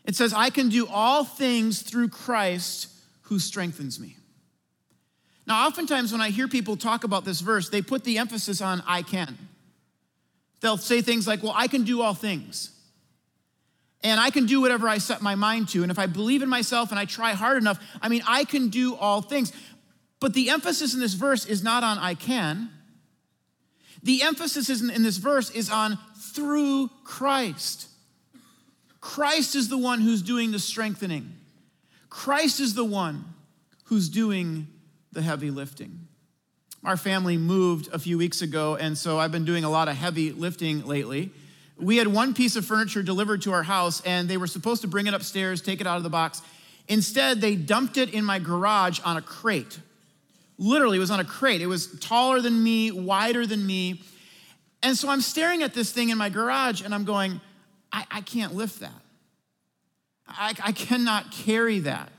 It 0.04 0.16
says, 0.16 0.34
I 0.34 0.50
can 0.50 0.70
do 0.70 0.88
all 0.88 1.24
things 1.24 1.82
through 1.82 2.10
Christ 2.10 2.88
who 3.24 3.40
strengthens 3.40 4.00
me. 4.00 4.18
Now, 5.46 5.68
oftentimes 5.68 6.12
when 6.12 6.22
I 6.22 6.30
hear 6.30 6.48
people 6.48 6.76
talk 6.76 7.04
about 7.04 7.24
this 7.24 7.42
verse, 7.42 7.70
they 7.70 7.82
put 7.82 8.04
the 8.04 8.18
emphasis 8.18 8.62
on 8.62 8.84
I 8.88 9.04
can. 9.04 9.38
They'll 10.62 10.78
say 10.78 11.02
things 11.02 11.28
like, 11.28 11.44
Well, 11.44 11.54
I 11.56 11.68
can 11.68 11.84
do 11.84 12.02
all 12.02 12.14
things. 12.14 12.72
And 14.04 14.20
I 14.20 14.32
can 14.32 14.46
do 14.46 14.62
whatever 14.62 14.88
I 14.88 14.98
set 14.98 15.22
my 15.22 15.36
mind 15.36 15.70
to. 15.70 15.84
And 15.84 15.92
if 15.92 16.00
I 16.00 16.08
believe 16.08 16.42
in 16.42 16.50
myself 16.50 16.90
and 16.90 17.00
I 17.00 17.06
try 17.06 17.34
hard 17.34 17.58
enough, 17.58 17.80
I 18.02 18.10
mean, 18.10 18.24
I 18.28 18.46
can 18.46 18.70
do 18.70 18.96
all 18.96 19.22
things. 19.22 19.54
But 20.20 20.34
the 20.34 20.50
emphasis 20.50 20.94
in 20.94 21.00
this 21.00 21.14
verse 21.14 21.46
is 21.46 21.64
not 21.64 21.84
on 21.84 21.98
I 21.98 22.16
can, 22.16 22.70
the 24.04 24.24
emphasis 24.24 24.70
in 24.82 25.04
this 25.04 25.18
verse 25.18 25.52
is 25.52 25.70
on 25.70 26.00
through 26.18 26.90
Christ. 27.04 27.88
Christ 29.00 29.56
is 29.56 29.70
the 29.70 29.78
one 29.78 30.02
who's 30.02 30.22
doing 30.22 30.52
the 30.52 30.60
strengthening. 30.60 31.34
Christ 32.10 32.60
is 32.60 32.74
the 32.74 32.86
one 32.86 33.26
who's 33.86 34.10
doing 34.10 34.68
the 35.12 35.22
heavy 35.22 35.52
lifting. 35.52 36.08
Our 36.84 36.98
family 36.98 37.38
moved 37.38 37.90
a 37.94 38.00
few 38.00 38.18
weeks 38.18 38.42
ago, 38.42 38.76
and 38.76 38.98
so 38.98 39.20
I've 39.20 39.32
been 39.32 39.46
doing 39.46 39.64
a 39.64 39.70
lot 39.70 39.88
of 39.88 39.96
heavy 39.96 40.32
lifting 40.32 40.86
lately. 40.86 41.32
We 41.82 41.98
had 41.98 42.08
one 42.08 42.34
piece 42.34 42.56
of 42.56 42.66
furniture 42.66 43.02
delivered 43.02 43.42
to 43.44 43.54
our 43.54 43.64
house, 43.64 44.02
and 44.06 44.30
they 44.30 44.38
were 44.38 44.48
supposed 44.48 44.84
to 44.84 44.88
bring 44.88 45.08
it 45.08 45.14
upstairs, 45.14 45.62
take 45.62 45.82
it 45.82 45.88
out 45.88 45.98
of 45.98 46.04
the 46.04 46.10
box. 46.10 46.42
Instead, 46.88 47.42
they 47.42 47.56
dumped 47.56 47.98
it 47.98 48.14
in 48.14 48.24
my 48.24 48.38
garage 48.40 49.00
on 49.04 49.18
a 49.18 49.22
crate. 49.22 49.80
Literally, 50.58 50.98
it 50.98 51.00
was 51.00 51.10
on 51.10 51.20
a 51.20 51.26
crate. 51.26 51.62
It 51.62 51.68
was 51.68 51.88
taller 52.00 52.40
than 52.40 52.64
me, 52.64 52.92
wider 52.92 53.48
than 53.48 53.66
me. 53.66 54.04
And 54.84 54.98
so 54.98 55.10
I'm 55.10 55.22
staring 55.22 55.64
at 55.64 55.74
this 55.74 55.92
thing 55.92 56.10
in 56.10 56.18
my 56.18 56.30
garage 56.30 56.82
and 56.82 56.94
I'm 56.94 57.04
going, 57.04 57.42
I, 57.92 58.06
I 58.12 58.22
can't 58.22 58.54
lift 58.54 58.80
that. 58.82 59.02
I, 60.28 60.54
I 60.64 60.72
cannot 60.72 61.32
carry 61.32 61.80
that. 61.80 62.10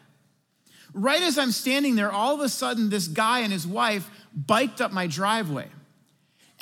Right 0.92 1.22
as 1.22 1.38
I'm 1.38 1.52
standing 1.52 1.94
there, 1.94 2.12
all 2.12 2.34
of 2.34 2.40
a 2.40 2.48
sudden, 2.48 2.90
this 2.90 3.08
guy 3.08 3.40
and 3.40 3.52
his 3.52 3.66
wife 3.66 4.10
biked 4.34 4.80
up 4.80 4.92
my 4.92 5.06
driveway. 5.06 5.68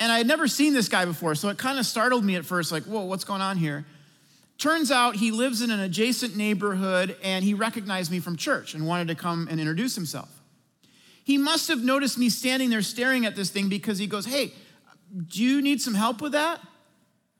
And 0.01 0.11
I 0.11 0.17
had 0.17 0.25
never 0.25 0.47
seen 0.47 0.73
this 0.73 0.89
guy 0.89 1.05
before, 1.05 1.35
so 1.35 1.49
it 1.49 1.59
kind 1.59 1.77
of 1.77 1.85
startled 1.85 2.25
me 2.25 2.35
at 2.35 2.43
first 2.43 2.71
like, 2.71 2.85
whoa, 2.85 3.03
what's 3.03 3.23
going 3.23 3.41
on 3.41 3.55
here? 3.55 3.85
Turns 4.57 4.89
out 4.89 5.15
he 5.15 5.29
lives 5.29 5.61
in 5.61 5.69
an 5.69 5.79
adjacent 5.79 6.35
neighborhood 6.35 7.15
and 7.21 7.45
he 7.45 7.53
recognized 7.53 8.11
me 8.11 8.19
from 8.19 8.35
church 8.35 8.73
and 8.73 8.87
wanted 8.87 9.09
to 9.09 9.15
come 9.15 9.47
and 9.47 9.59
introduce 9.59 9.93
himself. 9.93 10.41
He 11.23 11.37
must 11.37 11.67
have 11.67 11.83
noticed 11.83 12.17
me 12.17 12.29
standing 12.29 12.71
there 12.71 12.81
staring 12.81 13.27
at 13.27 13.35
this 13.35 13.51
thing 13.51 13.69
because 13.69 13.99
he 13.99 14.07
goes, 14.07 14.25
Hey, 14.25 14.53
do 15.27 15.43
you 15.43 15.61
need 15.61 15.81
some 15.81 15.93
help 15.93 16.19
with 16.19 16.31
that? 16.31 16.59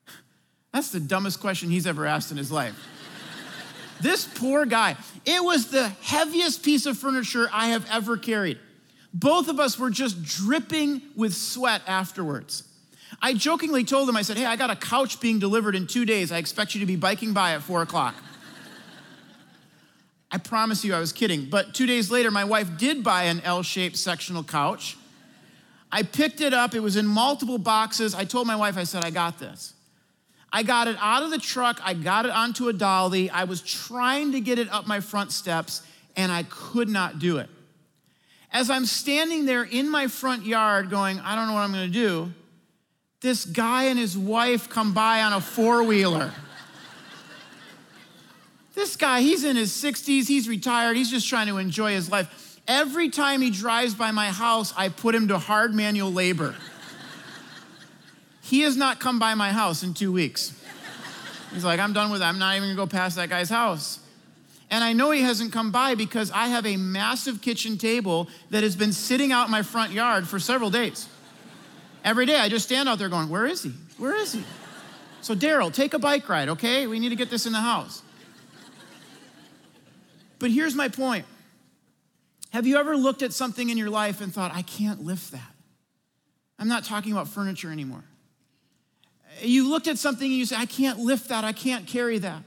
That's 0.71 0.91
the 0.91 0.99
dumbest 0.99 1.39
question 1.39 1.71
he's 1.71 1.87
ever 1.87 2.05
asked 2.05 2.29
in 2.29 2.37
his 2.37 2.51
life. 2.51 2.75
this 4.01 4.29
poor 4.35 4.67
guy, 4.67 4.97
it 5.25 5.43
was 5.43 5.71
the 5.71 5.89
heaviest 6.03 6.61
piece 6.61 6.85
of 6.85 6.95
furniture 6.95 7.49
I 7.51 7.69
have 7.69 7.89
ever 7.89 8.17
carried. 8.17 8.59
Both 9.13 9.49
of 9.49 9.59
us 9.59 9.77
were 9.77 9.89
just 9.89 10.23
dripping 10.23 11.01
with 11.15 11.33
sweat 11.33 11.81
afterwards. 11.85 12.63
I 13.21 13.33
jokingly 13.33 13.83
told 13.83 14.07
him, 14.07 14.15
I 14.15 14.21
said, 14.21 14.37
Hey, 14.37 14.45
I 14.45 14.55
got 14.55 14.69
a 14.69 14.75
couch 14.75 15.19
being 15.19 15.39
delivered 15.39 15.75
in 15.75 15.87
two 15.87 16.05
days. 16.05 16.31
I 16.31 16.37
expect 16.37 16.73
you 16.73 16.79
to 16.79 16.85
be 16.85 16.95
biking 16.95 17.33
by 17.33 17.53
at 17.53 17.61
four 17.61 17.81
o'clock. 17.81 18.15
I 20.31 20.37
promise 20.37 20.85
you 20.85 20.95
I 20.95 20.99
was 20.99 21.11
kidding. 21.11 21.49
But 21.49 21.73
two 21.73 21.85
days 21.85 22.09
later, 22.09 22.31
my 22.31 22.45
wife 22.45 22.77
did 22.77 23.03
buy 23.03 23.23
an 23.23 23.41
L 23.41 23.63
shaped 23.63 23.97
sectional 23.97 24.43
couch. 24.43 24.97
I 25.91 26.03
picked 26.03 26.39
it 26.39 26.53
up, 26.53 26.73
it 26.73 26.79
was 26.79 26.95
in 26.95 27.05
multiple 27.05 27.57
boxes. 27.57 28.15
I 28.15 28.23
told 28.23 28.47
my 28.47 28.55
wife, 28.55 28.77
I 28.77 28.85
said, 28.85 29.03
I 29.03 29.09
got 29.09 29.39
this. 29.39 29.73
I 30.53 30.63
got 30.63 30.87
it 30.87 30.95
out 30.99 31.23
of 31.23 31.31
the 31.31 31.37
truck, 31.37 31.81
I 31.83 31.93
got 31.93 32.25
it 32.25 32.31
onto 32.31 32.69
a 32.69 32.73
dolly. 32.73 33.29
I 33.29 33.43
was 33.43 33.61
trying 33.61 34.31
to 34.31 34.39
get 34.39 34.57
it 34.57 34.71
up 34.71 34.87
my 34.87 35.01
front 35.01 35.33
steps, 35.33 35.81
and 36.15 36.31
I 36.31 36.43
could 36.43 36.87
not 36.87 37.19
do 37.19 37.37
it. 37.37 37.49
As 38.51 38.69
I'm 38.69 38.85
standing 38.85 39.45
there 39.45 39.63
in 39.63 39.89
my 39.89 40.07
front 40.07 40.45
yard 40.45 40.89
going, 40.89 41.19
I 41.19 41.35
don't 41.35 41.47
know 41.47 41.53
what 41.53 41.61
I'm 41.61 41.71
gonna 41.71 41.87
do, 41.87 42.33
this 43.21 43.45
guy 43.45 43.85
and 43.85 43.97
his 43.97 44.17
wife 44.17 44.69
come 44.69 44.93
by 44.93 45.21
on 45.21 45.31
a 45.31 45.39
four 45.39 45.83
wheeler. 45.83 46.33
This 48.73 48.95
guy, 48.95 49.21
he's 49.21 49.43
in 49.43 49.55
his 49.55 49.71
60s, 49.71 50.27
he's 50.27 50.49
retired, 50.49 50.97
he's 50.97 51.11
just 51.11 51.27
trying 51.27 51.47
to 51.47 51.57
enjoy 51.57 51.91
his 51.91 52.09
life. 52.09 52.59
Every 52.67 53.09
time 53.09 53.41
he 53.41 53.49
drives 53.49 53.93
by 53.93 54.11
my 54.11 54.27
house, 54.27 54.73
I 54.75 54.89
put 54.89 55.13
him 55.13 55.27
to 55.27 55.37
hard 55.37 55.73
manual 55.73 56.11
labor. 56.11 56.55
he 58.41 58.61
has 58.61 58.77
not 58.77 58.99
come 58.99 59.19
by 59.19 59.35
my 59.35 59.51
house 59.51 59.83
in 59.83 59.93
two 59.93 60.11
weeks. 60.11 60.57
He's 61.53 61.65
like, 61.65 61.79
I'm 61.79 61.93
done 61.93 62.11
with 62.11 62.21
that. 62.21 62.29
I'm 62.29 62.39
not 62.39 62.55
even 62.55 62.69
gonna 62.69 62.75
go 62.75 62.87
past 62.87 63.17
that 63.17 63.29
guy's 63.29 63.49
house. 63.49 63.99
And 64.71 64.85
I 64.85 64.93
know 64.93 65.11
he 65.11 65.21
hasn't 65.21 65.51
come 65.51 65.71
by 65.71 65.95
because 65.95 66.31
I 66.31 66.47
have 66.47 66.65
a 66.65 66.77
massive 66.77 67.41
kitchen 67.41 67.77
table 67.77 68.29
that 68.51 68.63
has 68.63 68.77
been 68.77 68.93
sitting 68.93 69.33
out 69.33 69.47
in 69.47 69.51
my 69.51 69.63
front 69.63 69.91
yard 69.91 70.29
for 70.29 70.39
several 70.39 70.69
days. 70.69 71.09
Every 72.05 72.25
day 72.25 72.37
I 72.37 72.47
just 72.47 72.65
stand 72.65 72.87
out 72.87 72.97
there 72.97 73.09
going, 73.09 73.27
Where 73.27 73.45
is 73.45 73.63
he? 73.63 73.73
Where 73.97 74.15
is 74.15 74.31
he? 74.31 74.43
So, 75.19 75.35
Daryl, 75.35 75.71
take 75.71 75.93
a 75.93 75.99
bike 75.99 76.27
ride, 76.27 76.49
okay? 76.49 76.87
We 76.87 76.99
need 76.99 77.09
to 77.09 77.15
get 77.15 77.29
this 77.29 77.45
in 77.45 77.51
the 77.51 77.59
house. 77.59 78.01
But 80.39 80.49
here's 80.49 80.73
my 80.73 80.87
point 80.87 81.25
Have 82.53 82.65
you 82.65 82.77
ever 82.77 82.95
looked 82.95 83.21
at 83.21 83.33
something 83.33 83.69
in 83.69 83.77
your 83.77 83.89
life 83.89 84.21
and 84.21 84.33
thought, 84.33 84.51
I 84.55 84.61
can't 84.61 85.03
lift 85.03 85.33
that? 85.33 85.53
I'm 86.57 86.69
not 86.69 86.85
talking 86.85 87.11
about 87.11 87.27
furniture 87.27 87.71
anymore. 87.71 88.05
You 89.41 89.69
looked 89.69 89.87
at 89.87 89.97
something 89.97 90.25
and 90.29 90.37
you 90.37 90.45
say, 90.45 90.55
I 90.55 90.65
can't 90.65 90.99
lift 90.99 91.27
that, 91.27 91.43
I 91.43 91.51
can't 91.51 91.87
carry 91.87 92.19
that. 92.19 92.43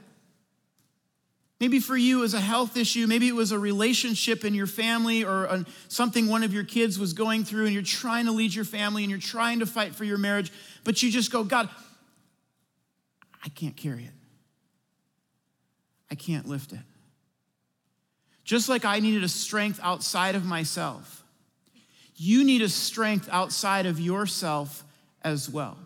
Maybe 1.65 1.79
for 1.79 1.97
you 1.97 2.19
it 2.19 2.21
was 2.21 2.35
a 2.35 2.41
health 2.41 2.77
issue, 2.77 3.07
maybe 3.07 3.27
it 3.27 3.33
was 3.33 3.51
a 3.51 3.57
relationship 3.57 4.45
in 4.45 4.53
your 4.53 4.67
family 4.67 5.25
or 5.25 5.65
something 5.87 6.27
one 6.27 6.43
of 6.43 6.53
your 6.53 6.63
kids 6.63 6.99
was 6.99 7.13
going 7.13 7.43
through, 7.43 7.65
and 7.65 7.73
you're 7.73 7.81
trying 7.81 8.27
to 8.27 8.31
lead 8.31 8.53
your 8.53 8.65
family 8.65 9.03
and 9.03 9.09
you're 9.09 9.19
trying 9.19 9.61
to 9.61 9.65
fight 9.65 9.95
for 9.95 10.03
your 10.03 10.19
marriage, 10.19 10.51
but 10.83 11.01
you 11.01 11.09
just 11.09 11.31
go, 11.31 11.43
God, 11.43 11.67
I 13.43 13.49
can't 13.49 13.75
carry 13.75 14.03
it. 14.03 14.11
I 16.11 16.13
can't 16.13 16.47
lift 16.47 16.71
it. 16.71 16.81
Just 18.43 18.69
like 18.69 18.85
I 18.85 18.99
needed 18.99 19.23
a 19.23 19.27
strength 19.27 19.79
outside 19.81 20.35
of 20.35 20.45
myself, 20.45 21.23
you 22.15 22.43
need 22.43 22.61
a 22.61 22.69
strength 22.69 23.27
outside 23.31 23.87
of 23.87 23.99
yourself 23.99 24.83
as 25.23 25.49
well. 25.49 25.79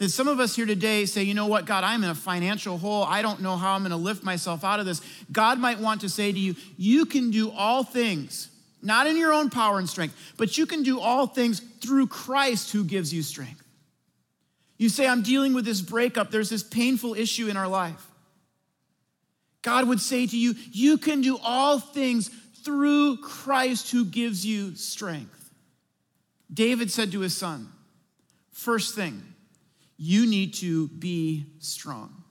That 0.00 0.08
some 0.08 0.28
of 0.28 0.40
us 0.40 0.56
here 0.56 0.64
today 0.64 1.04
say, 1.04 1.24
you 1.24 1.34
know 1.34 1.46
what, 1.46 1.66
God, 1.66 1.84
I'm 1.84 2.02
in 2.02 2.08
a 2.08 2.14
financial 2.14 2.78
hole. 2.78 3.04
I 3.04 3.20
don't 3.20 3.42
know 3.42 3.58
how 3.58 3.74
I'm 3.74 3.82
going 3.82 3.90
to 3.90 3.98
lift 3.98 4.24
myself 4.24 4.64
out 4.64 4.80
of 4.80 4.86
this. 4.86 5.02
God 5.30 5.58
might 5.58 5.78
want 5.78 6.00
to 6.00 6.08
say 6.08 6.32
to 6.32 6.38
you, 6.38 6.56
you 6.78 7.04
can 7.04 7.30
do 7.30 7.50
all 7.50 7.84
things, 7.84 8.48
not 8.80 9.06
in 9.06 9.18
your 9.18 9.30
own 9.30 9.50
power 9.50 9.78
and 9.78 9.86
strength, 9.86 10.16
but 10.38 10.56
you 10.56 10.64
can 10.64 10.82
do 10.82 11.00
all 11.00 11.26
things 11.26 11.60
through 11.82 12.06
Christ 12.06 12.72
who 12.72 12.82
gives 12.82 13.12
you 13.12 13.22
strength. 13.22 13.62
You 14.78 14.88
say, 14.88 15.06
I'm 15.06 15.20
dealing 15.20 15.52
with 15.52 15.66
this 15.66 15.82
breakup, 15.82 16.30
there's 16.30 16.48
this 16.48 16.62
painful 16.62 17.12
issue 17.12 17.48
in 17.48 17.58
our 17.58 17.68
life. 17.68 18.06
God 19.60 19.86
would 19.86 20.00
say 20.00 20.26
to 20.26 20.38
you, 20.38 20.54
You 20.72 20.96
can 20.96 21.20
do 21.20 21.38
all 21.44 21.78
things 21.78 22.30
through 22.64 23.18
Christ 23.18 23.90
who 23.90 24.06
gives 24.06 24.46
you 24.46 24.74
strength. 24.76 25.50
David 26.50 26.90
said 26.90 27.12
to 27.12 27.20
his 27.20 27.36
son, 27.36 27.68
First 28.52 28.94
thing, 28.94 29.22
you 30.02 30.26
need 30.26 30.54
to 30.54 30.88
be 30.88 31.44
strong. 31.58 32.24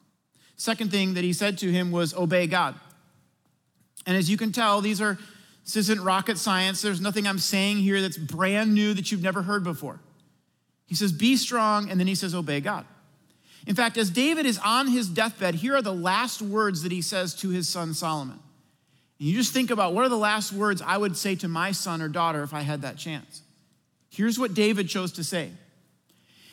Second 0.58 0.89
thing 0.89 1.13
that 1.13 1.23
he 1.23 1.34
said 1.34 1.60
to 1.60 1.71
him 1.71 1.91
was 1.91 2.15
obey 2.15 2.47
God. 2.47 2.73
And 4.08 4.17
as 4.17 4.27
you 4.27 4.38
can 4.38 4.51
tell, 4.51 4.82
these 4.82 4.99
are 4.99 5.19
this 5.63 5.75
isn't 5.75 6.01
rocket 6.01 6.39
science. 6.39 6.82
There's 6.82 6.99
nothing 6.99 7.27
I'm 7.27 7.38
saying 7.38 7.77
here 7.77 8.01
that's 8.01 8.17
brand 8.17 8.73
new 8.73 8.95
that 8.95 9.12
you've 9.12 9.21
never 9.21 9.43
heard 9.43 9.63
before. 9.63 9.99
He 10.88 10.95
says, 10.95 11.12
Be 11.12 11.36
strong, 11.36 11.91
and 11.91 11.99
then 11.99 12.08
he 12.08 12.15
says, 12.15 12.34
Obey 12.34 12.60
God. 12.60 12.86
In 13.67 13.75
fact, 13.75 13.97
as 13.97 14.10
David 14.10 14.47
is 14.47 14.60
on 14.65 14.88
his 14.88 15.08
deathbed, 15.08 15.53
here 15.53 15.75
are 15.75 15.84
the 15.84 15.93
last 15.93 16.41
words 16.41 16.82
that 16.82 16.91
he 16.91 17.03
says 17.03 17.36
to 17.36 17.49
his 17.49 17.69
son 17.69 17.93
Solomon. 17.93 18.39
And 19.19 19.27
you 19.27 19.36
just 19.36 19.53
think 19.53 19.69
about 19.69 19.93
what 19.93 20.03
are 20.05 20.10
the 20.10 20.17
last 20.17 20.51
words 20.51 20.82
I 20.82 20.97
would 20.97 21.15
say 21.15 21.36
to 21.36 21.47
my 21.47 21.71
son 21.71 22.01
or 22.01 22.08
daughter 22.08 22.41
if 22.41 22.51
I 22.51 22.62
had 22.62 22.82
that 22.82 22.97
chance. 22.97 23.43
Here's 24.10 24.39
what 24.39 24.55
David 24.55 24.89
chose 24.89 25.12
to 25.13 25.23
say 25.23 25.51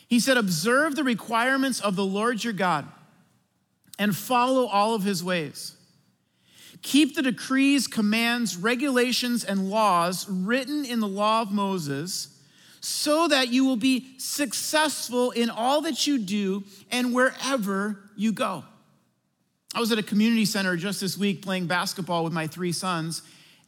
He 0.06 0.20
said, 0.20 0.36
Observe 0.36 0.94
the 0.94 1.04
requirements 1.04 1.80
of 1.80 1.96
the 1.96 2.04
Lord 2.04 2.44
your 2.44 2.52
God 2.52 2.86
and 3.98 4.14
follow 4.16 4.66
all 4.66 4.94
of 4.94 5.02
his 5.02 5.24
ways. 5.24 5.76
Keep 6.82 7.14
the 7.14 7.22
decrees, 7.22 7.86
commands, 7.86 8.56
regulations, 8.56 9.44
and 9.44 9.70
laws 9.70 10.28
written 10.28 10.84
in 10.84 11.00
the 11.00 11.08
law 11.08 11.42
of 11.42 11.50
Moses 11.50 12.28
so 12.80 13.26
that 13.26 13.48
you 13.48 13.64
will 13.64 13.76
be 13.76 14.14
successful 14.18 15.32
in 15.32 15.50
all 15.50 15.80
that 15.80 16.06
you 16.06 16.18
do 16.18 16.62
and 16.90 17.12
wherever 17.12 17.98
you 18.14 18.32
go. 18.32 18.62
I 19.74 19.80
was 19.80 19.90
at 19.90 19.98
a 19.98 20.02
community 20.02 20.44
center 20.44 20.76
just 20.76 21.00
this 21.00 21.18
week 21.18 21.42
playing 21.42 21.66
basketball 21.66 22.22
with 22.22 22.32
my 22.32 22.46
three 22.46 22.72
sons, 22.72 23.22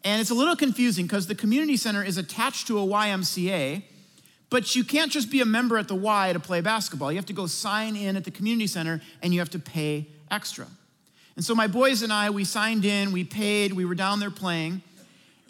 and 0.04 0.20
it's 0.20 0.30
a 0.30 0.34
little 0.34 0.56
confusing 0.56 1.06
because 1.06 1.26
the 1.26 1.34
community 1.34 1.76
center 1.76 2.04
is 2.04 2.16
attached 2.16 2.68
to 2.68 2.78
a 2.78 2.82
YMCA, 2.86 3.82
but 4.50 4.74
you 4.74 4.84
can't 4.84 5.12
just 5.12 5.30
be 5.30 5.40
a 5.40 5.44
member 5.44 5.78
at 5.78 5.88
the 5.88 5.94
Y 5.94 6.32
to 6.32 6.40
play 6.40 6.60
basketball. 6.60 7.12
You 7.12 7.18
have 7.18 7.26
to 7.26 7.32
go 7.32 7.46
sign 7.46 7.96
in 7.96 8.16
at 8.16 8.24
the 8.24 8.30
community 8.30 8.66
center 8.66 9.00
and 9.22 9.32
you 9.32 9.40
have 9.40 9.50
to 9.50 9.58
pay 9.58 10.06
extra. 10.30 10.66
And 11.36 11.44
so 11.44 11.54
my 11.54 11.66
boys 11.66 12.02
and 12.02 12.12
I, 12.12 12.30
we 12.30 12.44
signed 12.44 12.84
in, 12.84 13.12
we 13.12 13.24
paid, 13.24 13.72
we 13.72 13.84
were 13.84 13.94
down 13.94 14.20
there 14.20 14.30
playing. 14.30 14.82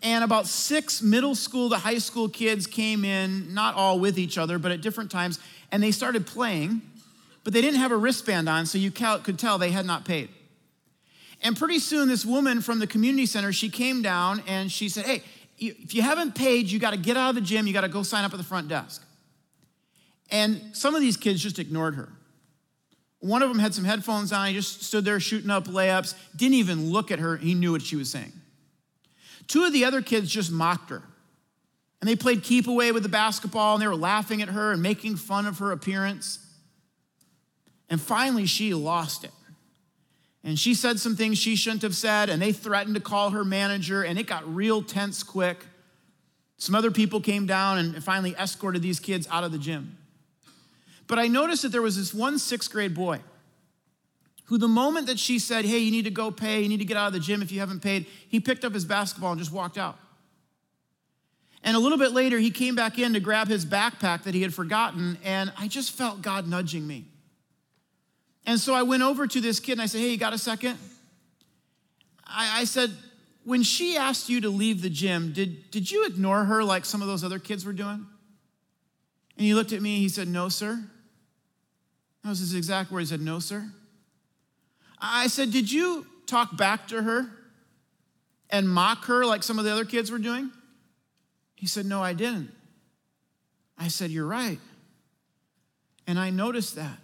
And 0.03 0.23
about 0.23 0.47
six 0.47 1.03
middle 1.03 1.35
school 1.35 1.71
to 1.71 1.77
high 1.77 1.99
school 1.99 2.29
kids 2.29 2.67
came 2.67 3.05
in, 3.05 3.55
not 3.55 3.75
all 3.75 3.99
with 3.99 4.19
each 4.19 4.39
other, 4.39 4.59
but 4.59 4.71
at 4.71 4.81
different 4.81 5.11
times, 5.11 5.39
and 5.73 5.83
they 5.83 5.91
started 5.91 6.27
playing, 6.27 6.83
but 7.43 7.53
they 7.53 7.61
didn't 7.61 7.81
have 7.81 7.91
a 7.91 7.97
wristband 7.97 8.49
on, 8.49 8.67
so 8.67 8.79
you 8.79 8.91
could 8.91 9.39
tell 9.39 9.59
they 9.59 9.71
had 9.71 9.87
not 9.87 10.05
paid. 10.05 10.29
And 11.43 11.57
pretty 11.57 11.79
soon, 11.79 12.09
this 12.09 12.25
woman 12.25 12.61
from 12.61 12.81
the 12.81 12.87
community 12.87 13.27
center, 13.27 13.53
she 13.53 13.69
came 13.69 14.03
down 14.03 14.43
and 14.47 14.71
she 14.71 14.89
said, 14.89 15.05
Hey, 15.05 15.23
if 15.59 15.95
you 15.95 16.03
haven't 16.03 16.35
paid, 16.35 16.67
you 16.67 16.79
got 16.79 16.93
to 16.93 16.97
get 16.97 17.17
out 17.17 17.31
of 17.31 17.35
the 17.35 17.41
gym, 17.41 17.67
you 17.67 17.73
got 17.73 17.83
to 17.83 17.89
go 17.89 18.03
sign 18.03 18.25
up 18.25 18.33
at 18.33 18.37
the 18.37 18.45
front 18.45 18.69
desk. 18.69 19.05
And 20.31 20.61
some 20.73 20.95
of 20.95 21.01
these 21.01 21.17
kids 21.17 21.43
just 21.43 21.59
ignored 21.59 21.95
her. 21.95 22.11
One 23.21 23.43
of 23.43 23.49
them 23.49 23.59
had 23.59 23.75
some 23.75 23.85
headphones 23.85 24.33
on, 24.33 24.49
he 24.49 24.55
just 24.55 24.83
stood 24.83 25.05
there 25.05 25.19
shooting 25.19 25.51
up 25.51 25.67
layups, 25.67 26.15
didn't 26.37 26.55
even 26.55 26.91
look 26.91 27.11
at 27.11 27.19
her, 27.19 27.37
he 27.37 27.55
knew 27.55 27.73
what 27.73 27.83
she 27.83 27.97
was 27.97 28.11
saying. 28.11 28.33
Two 29.49 29.65
of 29.65 29.73
the 29.73 29.85
other 29.85 30.03
kids 30.03 30.31
just 30.31 30.53
mocked 30.53 30.91
her. 30.91 31.03
And 32.01 32.09
they 32.09 32.15
played 32.15 32.45
keep 32.45 32.69
away 32.69 32.93
with 32.93 33.03
the 33.03 33.09
basketball 33.09 33.75
and 33.75 33.83
they 33.83 33.89
were 33.89 33.97
laughing 33.97 34.41
at 34.41 34.51
her 34.51 34.73
and 34.73 34.81
making 34.81 35.17
fun 35.17 35.47
of 35.47 35.59
her 35.59 35.73
appearance. 35.73 36.39
And 37.91 38.01
finally, 38.01 38.47
she 38.47 38.73
lost 38.73 39.25
it. 39.25 39.33
And 40.45 40.59
she 40.59 40.75
said 40.75 41.01
some 41.01 41.17
things 41.17 41.39
she 41.39 41.57
shouldn't 41.57 41.83
have 41.83 41.97
said, 41.97 42.31
and 42.31 42.41
they 42.41 42.53
threatened 42.53 42.95
to 42.95 43.01
call 43.01 43.31
her 43.31 43.45
manager, 43.45 44.03
and 44.03 44.19
it 44.19 44.27
got 44.27 44.53
real 44.53 44.83
tense 44.83 45.23
quick. 45.23 45.65
Some 46.59 46.75
other 46.75 46.91
people 46.91 47.21
came 47.21 47.47
down 47.47 47.79
and 47.79 48.03
finally 48.03 48.35
escorted 48.39 48.83
these 48.83 49.01
kids 49.01 49.27
out 49.31 49.45
of 49.45 49.53
the 49.53 49.59
gym. 49.59 49.97
But 51.07 51.19
I 51.19 51.27
noticed 51.27 51.63
that 51.63 51.71
there 51.71 51.83
was 51.83 51.97
this 51.97 52.13
one 52.13 52.39
sixth 52.39 52.71
grade 52.71 52.95
boy 52.95 53.21
who, 54.45 54.59
the 54.59 54.69
moment 54.69 55.07
that 55.07 55.19
she 55.19 55.39
said, 55.39 55.65
Hey, 55.65 55.79
you 55.79 55.91
need 55.91 56.05
to 56.05 56.11
go 56.11 56.31
pay, 56.31 56.63
you 56.63 56.69
need 56.69 56.79
to 56.79 56.85
get 56.85 56.97
out 56.97 57.09
of 57.09 57.13
the 57.13 57.21
gym 57.21 57.43
if 57.43 57.53
you 57.53 57.61
haven't 57.61 57.81
paid, 57.81 58.07
he 58.29 58.41
picked 58.41 58.65
up 58.65 58.75
his 58.75 58.85
basketball 58.85 59.33
and 59.33 59.41
just 59.41 59.53
walked 59.53 59.79
out. 59.79 59.99
And 61.65 61.77
a 61.77 61.81
little 61.81 61.99
bit 61.99 62.13
later, 62.13 62.39
he 62.39 62.51
came 62.51 62.75
back 62.75 62.99
in 62.99 63.15
to 63.15 63.21
grab 63.21 63.49
his 63.49 63.67
backpack 63.67 64.23
that 64.23 64.35
he 64.35 64.43
had 64.43 64.55
forgotten, 64.55 65.19
and 65.25 65.53
I 65.59 65.69
just 65.69 65.91
felt 65.91 66.23
God 66.23 66.47
nudging 66.47 66.87
me. 66.87 67.07
And 68.49 68.59
so 68.59 68.73
I 68.73 68.83
went 68.83 69.03
over 69.03 69.27
to 69.27 69.41
this 69.43 69.61
kid 69.61 69.73
and 69.73 69.83
I 69.83 69.87
said, 69.87 70.01
Hey, 70.01 70.09
you 70.09 70.17
got 70.17 70.33
a 70.33 70.39
second? 70.39 70.79
I, 72.25 72.61
I 72.61 72.65
said, 72.65 72.91
When 73.45 73.63
she 73.63 73.99
asked 73.99 74.31
you 74.31 74.41
to 74.41 74.49
leave 74.49 74.81
the 74.81 74.89
gym, 74.89 75.35
did, 75.35 75.71
did 75.71 75.91
you 75.91 76.07
ignore 76.07 76.47
her 76.47 76.65
like 76.65 76.87
some 76.87 77.03
of 77.03 77.09
those 77.09 77.23
other 77.23 77.39
kids 77.39 77.67
were 77.67 77.75
doing? 77.75 78.07
And 79.37 79.47
he 79.47 79.53
looked 79.53 79.75
at 79.75 79.83
me, 79.83 79.97
and 79.97 80.03
he 80.03 80.09
said, 80.09 80.29
No, 80.29 80.49
sir. 80.49 80.83
That 82.25 82.31
was 82.31 82.39
his 82.39 82.55
exact 82.55 82.91
word. 82.91 83.01
He 83.01 83.07
said, 83.07 83.21
No, 83.21 83.39
sir. 83.39 83.69
I 84.99 85.27
said, 85.27 85.53
Did 85.53 85.71
you 85.71 86.07
talk 86.27 86.57
back 86.57 86.89
to 86.89 87.03
her 87.03 87.27
and 88.49 88.67
mock 88.67 89.05
her 89.05 89.27
like 89.27 89.43
some 89.43 89.59
of 89.59 89.67
the 89.67 89.73
other 89.73 89.85
kids 89.85 90.11
were 90.11 90.19
doing? 90.19 90.51
He 91.55 91.67
said, 91.67 91.85
No, 91.85 92.03
I 92.03 92.15
didn't. 92.15 92.51
I 93.77 93.89
said, 93.89 94.11
You're 94.11 94.27
right. 94.27 94.59
And 96.07 96.19
I 96.19 96.31
noticed 96.31 96.77
that. 96.77 96.99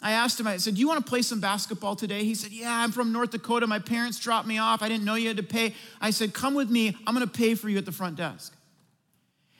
I 0.00 0.12
asked 0.12 0.38
him, 0.38 0.46
I 0.46 0.58
said, 0.58 0.74
Do 0.74 0.80
you 0.80 0.88
want 0.88 1.04
to 1.04 1.08
play 1.08 1.22
some 1.22 1.40
basketball 1.40 1.96
today? 1.96 2.24
He 2.24 2.34
said, 2.34 2.52
Yeah, 2.52 2.72
I'm 2.72 2.92
from 2.92 3.12
North 3.12 3.30
Dakota. 3.30 3.66
My 3.66 3.80
parents 3.80 4.18
dropped 4.20 4.46
me 4.46 4.58
off. 4.58 4.82
I 4.82 4.88
didn't 4.88 5.04
know 5.04 5.16
you 5.16 5.28
had 5.28 5.36
to 5.38 5.42
pay. 5.42 5.74
I 6.00 6.10
said, 6.10 6.32
Come 6.32 6.54
with 6.54 6.70
me. 6.70 6.96
I'm 7.06 7.14
going 7.14 7.26
to 7.26 7.32
pay 7.32 7.54
for 7.54 7.68
you 7.68 7.78
at 7.78 7.84
the 7.84 7.92
front 7.92 8.16
desk. 8.16 8.54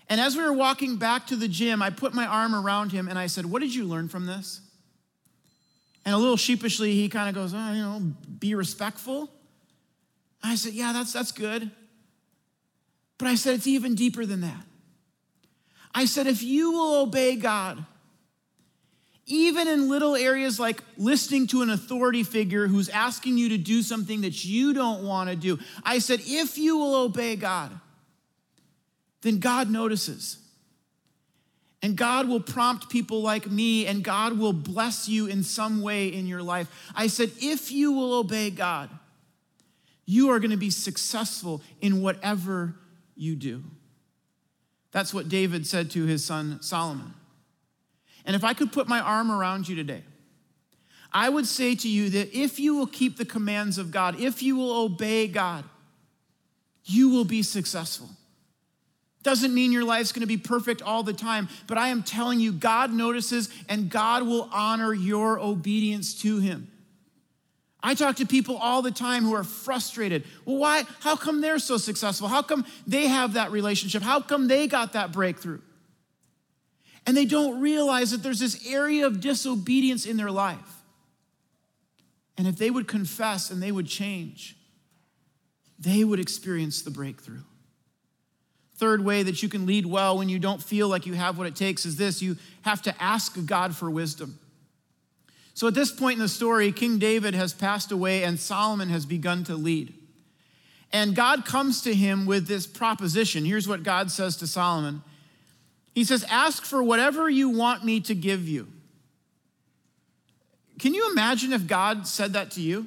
And 0.08 0.20
as 0.20 0.36
we 0.36 0.42
were 0.42 0.52
walking 0.52 0.96
back 0.96 1.26
to 1.26 1.36
the 1.36 1.48
gym, 1.48 1.82
I 1.82 1.90
put 1.90 2.14
my 2.14 2.26
arm 2.26 2.54
around 2.54 2.92
him 2.92 3.08
and 3.08 3.18
I 3.18 3.26
said, 3.26 3.46
What 3.46 3.62
did 3.62 3.74
you 3.74 3.84
learn 3.84 4.08
from 4.08 4.26
this? 4.26 4.60
And 6.08 6.14
a 6.14 6.18
little 6.18 6.38
sheepishly, 6.38 6.94
he 6.94 7.10
kind 7.10 7.28
of 7.28 7.34
goes, 7.34 7.52
oh, 7.54 7.72
you 7.72 7.82
know, 7.82 8.00
be 8.38 8.54
respectful. 8.54 9.30
I 10.42 10.54
said, 10.54 10.72
yeah, 10.72 10.94
that's, 10.94 11.12
that's 11.12 11.32
good. 11.32 11.70
But 13.18 13.28
I 13.28 13.34
said, 13.34 13.56
it's 13.56 13.66
even 13.66 13.94
deeper 13.94 14.24
than 14.24 14.40
that. 14.40 14.64
I 15.94 16.06
said, 16.06 16.26
if 16.26 16.42
you 16.42 16.72
will 16.72 17.02
obey 17.02 17.36
God, 17.36 17.84
even 19.28 19.68
in 19.68 19.88
little 19.88 20.16
areas 20.16 20.58
like 20.58 20.82
listening 20.96 21.46
to 21.48 21.62
an 21.62 21.70
authority 21.70 22.22
figure 22.22 22.66
who's 22.66 22.88
asking 22.88 23.38
you 23.38 23.50
to 23.50 23.58
do 23.58 23.82
something 23.82 24.22
that 24.22 24.44
you 24.44 24.72
don't 24.72 25.04
want 25.04 25.30
to 25.30 25.36
do, 25.36 25.58
I 25.84 25.98
said, 25.98 26.20
if 26.24 26.58
you 26.58 26.78
will 26.78 26.94
obey 26.96 27.36
God, 27.36 27.70
then 29.22 29.38
God 29.38 29.70
notices. 29.70 30.38
And 31.82 31.94
God 31.94 32.28
will 32.28 32.40
prompt 32.40 32.88
people 32.88 33.22
like 33.22 33.48
me, 33.48 33.86
and 33.86 34.02
God 34.02 34.36
will 34.36 34.52
bless 34.52 35.08
you 35.08 35.26
in 35.26 35.44
some 35.44 35.80
way 35.80 36.08
in 36.08 36.26
your 36.26 36.42
life. 36.42 36.68
I 36.94 37.06
said, 37.06 37.30
if 37.40 37.70
you 37.70 37.92
will 37.92 38.14
obey 38.14 38.50
God, 38.50 38.90
you 40.04 40.30
are 40.30 40.40
going 40.40 40.50
to 40.50 40.56
be 40.56 40.70
successful 40.70 41.62
in 41.80 42.02
whatever 42.02 42.74
you 43.14 43.36
do. 43.36 43.62
That's 44.90 45.12
what 45.12 45.28
David 45.28 45.66
said 45.66 45.90
to 45.92 46.06
his 46.06 46.24
son 46.24 46.60
Solomon. 46.62 47.14
And 48.28 48.36
if 48.36 48.44
I 48.44 48.52
could 48.52 48.72
put 48.72 48.86
my 48.86 49.00
arm 49.00 49.32
around 49.32 49.70
you 49.70 49.74
today, 49.74 50.02
I 51.10 51.30
would 51.30 51.46
say 51.46 51.74
to 51.74 51.88
you 51.88 52.10
that 52.10 52.36
if 52.38 52.60
you 52.60 52.76
will 52.76 52.86
keep 52.86 53.16
the 53.16 53.24
commands 53.24 53.78
of 53.78 53.90
God, 53.90 54.20
if 54.20 54.42
you 54.42 54.54
will 54.54 54.70
obey 54.70 55.26
God, 55.28 55.64
you 56.84 57.08
will 57.08 57.24
be 57.24 57.42
successful. 57.42 58.10
Doesn't 59.22 59.54
mean 59.54 59.72
your 59.72 59.84
life's 59.84 60.12
gonna 60.12 60.26
be 60.26 60.36
perfect 60.36 60.82
all 60.82 61.02
the 61.02 61.14
time, 61.14 61.48
but 61.66 61.78
I 61.78 61.88
am 61.88 62.02
telling 62.02 62.38
you, 62.38 62.52
God 62.52 62.92
notices 62.92 63.48
and 63.66 63.88
God 63.88 64.24
will 64.24 64.50
honor 64.52 64.92
your 64.92 65.40
obedience 65.40 66.12
to 66.20 66.38
Him. 66.38 66.70
I 67.82 67.94
talk 67.94 68.16
to 68.16 68.26
people 68.26 68.58
all 68.58 68.82
the 68.82 68.90
time 68.90 69.24
who 69.24 69.34
are 69.34 69.44
frustrated. 69.44 70.24
Well, 70.44 70.58
why? 70.58 70.82
How 71.00 71.16
come 71.16 71.40
they're 71.40 71.58
so 71.58 71.78
successful? 71.78 72.28
How 72.28 72.42
come 72.42 72.66
they 72.86 73.06
have 73.06 73.32
that 73.34 73.52
relationship? 73.52 74.02
How 74.02 74.20
come 74.20 74.48
they 74.48 74.66
got 74.66 74.92
that 74.92 75.12
breakthrough? 75.12 75.60
And 77.08 77.16
they 77.16 77.24
don't 77.24 77.62
realize 77.62 78.10
that 78.10 78.22
there's 78.22 78.38
this 78.38 78.66
area 78.66 79.06
of 79.06 79.22
disobedience 79.22 80.04
in 80.04 80.18
their 80.18 80.30
life. 80.30 80.82
And 82.36 82.46
if 82.46 82.58
they 82.58 82.70
would 82.70 82.86
confess 82.86 83.50
and 83.50 83.62
they 83.62 83.72
would 83.72 83.86
change, 83.86 84.58
they 85.78 86.04
would 86.04 86.20
experience 86.20 86.82
the 86.82 86.90
breakthrough. 86.90 87.40
Third 88.76 89.02
way 89.02 89.22
that 89.22 89.42
you 89.42 89.48
can 89.48 89.64
lead 89.64 89.86
well 89.86 90.18
when 90.18 90.28
you 90.28 90.38
don't 90.38 90.62
feel 90.62 90.86
like 90.86 91.06
you 91.06 91.14
have 91.14 91.38
what 91.38 91.46
it 91.46 91.56
takes 91.56 91.86
is 91.86 91.96
this 91.96 92.20
you 92.20 92.36
have 92.60 92.82
to 92.82 93.02
ask 93.02 93.42
God 93.46 93.74
for 93.74 93.88
wisdom. 93.88 94.38
So 95.54 95.66
at 95.66 95.72
this 95.72 95.90
point 95.90 96.16
in 96.16 96.22
the 96.22 96.28
story, 96.28 96.72
King 96.72 96.98
David 96.98 97.32
has 97.32 97.54
passed 97.54 97.90
away 97.90 98.22
and 98.22 98.38
Solomon 98.38 98.90
has 98.90 99.06
begun 99.06 99.44
to 99.44 99.54
lead. 99.54 99.94
And 100.92 101.16
God 101.16 101.46
comes 101.46 101.80
to 101.84 101.94
him 101.94 102.26
with 102.26 102.48
this 102.48 102.66
proposition. 102.66 103.46
Here's 103.46 103.66
what 103.66 103.82
God 103.82 104.10
says 104.10 104.36
to 104.36 104.46
Solomon 104.46 105.02
He 105.98 106.04
says, 106.04 106.24
Ask 106.30 106.64
for 106.64 106.80
whatever 106.80 107.28
you 107.28 107.48
want 107.48 107.84
me 107.84 107.98
to 108.02 108.14
give 108.14 108.48
you. 108.48 108.68
Can 110.78 110.94
you 110.94 111.10
imagine 111.10 111.52
if 111.52 111.66
God 111.66 112.06
said 112.06 112.34
that 112.34 112.52
to 112.52 112.60
you? 112.60 112.86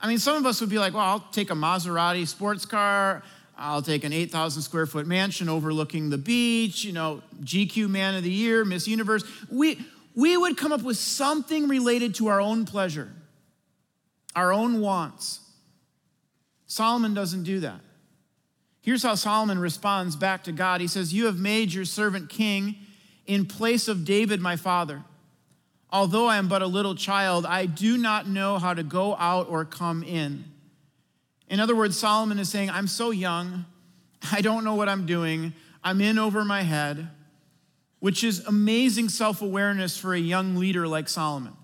I 0.00 0.08
mean, 0.08 0.18
some 0.18 0.36
of 0.36 0.44
us 0.44 0.60
would 0.60 0.70
be 0.70 0.80
like, 0.80 0.92
well, 0.92 1.04
I'll 1.04 1.24
take 1.30 1.50
a 1.50 1.54
Maserati 1.54 2.26
sports 2.26 2.66
car. 2.66 3.22
I'll 3.56 3.80
take 3.80 4.02
an 4.02 4.12
8,000 4.12 4.60
square 4.60 4.86
foot 4.86 5.06
mansion 5.06 5.48
overlooking 5.48 6.10
the 6.10 6.18
beach, 6.18 6.82
you 6.82 6.90
know, 6.90 7.22
GQ 7.44 7.88
Man 7.88 8.16
of 8.16 8.24
the 8.24 8.32
Year, 8.32 8.64
Miss 8.64 8.88
Universe. 8.88 9.22
We, 9.48 9.78
we 10.16 10.36
would 10.36 10.56
come 10.56 10.72
up 10.72 10.82
with 10.82 10.96
something 10.96 11.68
related 11.68 12.16
to 12.16 12.26
our 12.26 12.40
own 12.40 12.64
pleasure, 12.64 13.12
our 14.34 14.52
own 14.52 14.80
wants. 14.80 15.38
Solomon 16.66 17.14
doesn't 17.14 17.44
do 17.44 17.60
that. 17.60 17.82
Here's 18.82 19.02
how 19.02 19.14
Solomon 19.14 19.58
responds 19.58 20.16
back 20.16 20.44
to 20.44 20.52
God. 20.52 20.80
He 20.80 20.86
says, 20.86 21.12
You 21.12 21.26
have 21.26 21.38
made 21.38 21.72
your 21.72 21.84
servant 21.84 22.28
king 22.28 22.76
in 23.26 23.46
place 23.46 23.88
of 23.88 24.04
David, 24.04 24.40
my 24.40 24.56
father. 24.56 25.04
Although 25.92 26.26
I 26.26 26.36
am 26.36 26.48
but 26.48 26.62
a 26.62 26.66
little 26.66 26.94
child, 26.94 27.44
I 27.44 27.66
do 27.66 27.98
not 27.98 28.28
know 28.28 28.58
how 28.58 28.74
to 28.74 28.82
go 28.82 29.16
out 29.16 29.48
or 29.48 29.64
come 29.64 30.02
in. 30.02 30.44
In 31.48 31.58
other 31.58 31.74
words, 31.74 31.98
Solomon 31.98 32.38
is 32.38 32.48
saying, 32.48 32.70
I'm 32.70 32.86
so 32.86 33.10
young, 33.10 33.66
I 34.32 34.40
don't 34.40 34.64
know 34.64 34.76
what 34.76 34.88
I'm 34.88 35.04
doing, 35.04 35.52
I'm 35.82 36.00
in 36.00 36.18
over 36.18 36.44
my 36.44 36.62
head, 36.62 37.08
which 37.98 38.22
is 38.22 38.46
amazing 38.46 39.08
self 39.08 39.42
awareness 39.42 39.98
for 39.98 40.14
a 40.14 40.18
young 40.18 40.56
leader 40.56 40.86
like 40.86 41.08
Solomon. 41.08 41.54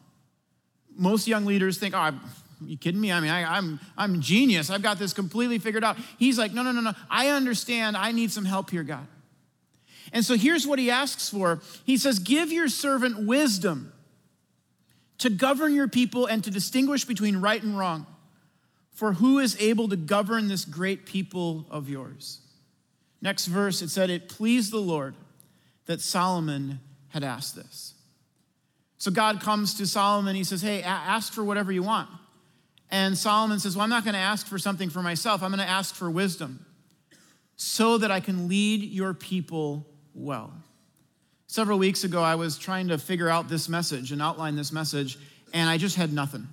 Most 0.96 1.29
young 1.29 1.44
leaders 1.44 1.79
think, 1.79 1.94
oh, 1.94 2.18
you 2.64 2.76
kidding 2.78 3.00
me? 3.00 3.12
I 3.12 3.20
mean, 3.20 3.30
I, 3.30 3.56
I'm, 3.56 3.80
I'm 3.96 4.20
genius. 4.20 4.70
I've 4.70 4.82
got 4.82 4.98
this 4.98 5.12
completely 5.12 5.58
figured 5.58 5.84
out. 5.84 5.96
He's 6.18 6.38
like, 6.38 6.52
no, 6.52 6.62
no, 6.62 6.72
no, 6.72 6.80
no. 6.80 6.92
I 7.10 7.28
understand. 7.28 7.96
I 7.96 8.12
need 8.12 8.30
some 8.30 8.44
help 8.44 8.70
here, 8.70 8.82
God. 8.82 9.06
And 10.12 10.24
so 10.24 10.36
here's 10.36 10.66
what 10.66 10.78
he 10.78 10.90
asks 10.90 11.28
for 11.28 11.60
He 11.84 11.96
says, 11.96 12.18
Give 12.18 12.52
your 12.52 12.68
servant 12.68 13.26
wisdom 13.26 13.92
to 15.18 15.30
govern 15.30 15.74
your 15.74 15.88
people 15.88 16.26
and 16.26 16.44
to 16.44 16.50
distinguish 16.50 17.04
between 17.04 17.38
right 17.38 17.62
and 17.62 17.78
wrong. 17.78 18.06
For 18.92 19.14
who 19.14 19.38
is 19.38 19.60
able 19.60 19.88
to 19.88 19.96
govern 19.96 20.48
this 20.48 20.64
great 20.64 21.04
people 21.04 21.66
of 21.70 21.88
yours? 21.88 22.40
Next 23.20 23.46
verse, 23.46 23.82
it 23.82 23.90
said, 23.90 24.08
It 24.08 24.28
pleased 24.28 24.72
the 24.72 24.78
Lord 24.78 25.14
that 25.86 26.00
Solomon 26.00 26.80
had 27.08 27.24
asked 27.24 27.56
this. 27.56 27.94
So 28.98 29.10
God 29.10 29.40
comes 29.40 29.74
to 29.74 29.86
Solomon, 29.86 30.34
he 30.34 30.44
says, 30.44 30.62
Hey, 30.62 30.82
ask 30.82 31.32
for 31.32 31.44
whatever 31.44 31.72
you 31.72 31.82
want. 31.82 32.08
And 32.90 33.16
Solomon 33.16 33.59
says, 33.59 33.77
Well, 33.77 33.85
I'm 33.85 33.90
not 33.90 34.05
going 34.05 34.14
to 34.14 34.20
ask 34.20 34.46
for 34.46 34.59
something 34.59 34.90
for 34.90 35.03
myself. 35.03 35.42
I'm 35.42 35.51
going 35.51 35.64
to 35.64 35.68
ask 35.68 35.94
for 35.94 36.11
wisdom 36.11 36.64
so 37.57 37.99
that 37.99 38.11
I 38.11 38.20
can 38.20 38.49
lead 38.49 38.83
your 38.83 39.14
people 39.14 39.87
well. 40.14 40.53
Several 41.46 41.79
weeks 41.79 42.05
ago, 42.05 42.22
I 42.22 42.35
was 42.35 42.59
trying 42.59 42.88
to 42.88 42.99
figure 42.99 43.29
out 43.29 43.49
this 43.49 43.68
message 43.68 44.12
and 44.12 44.20
outline 44.20 44.57
this 44.57 44.72
message, 44.72 45.18
and 45.53 45.70
I 45.70 45.79
just 45.79 45.96
had 45.96 46.12
nothing. 46.12 46.49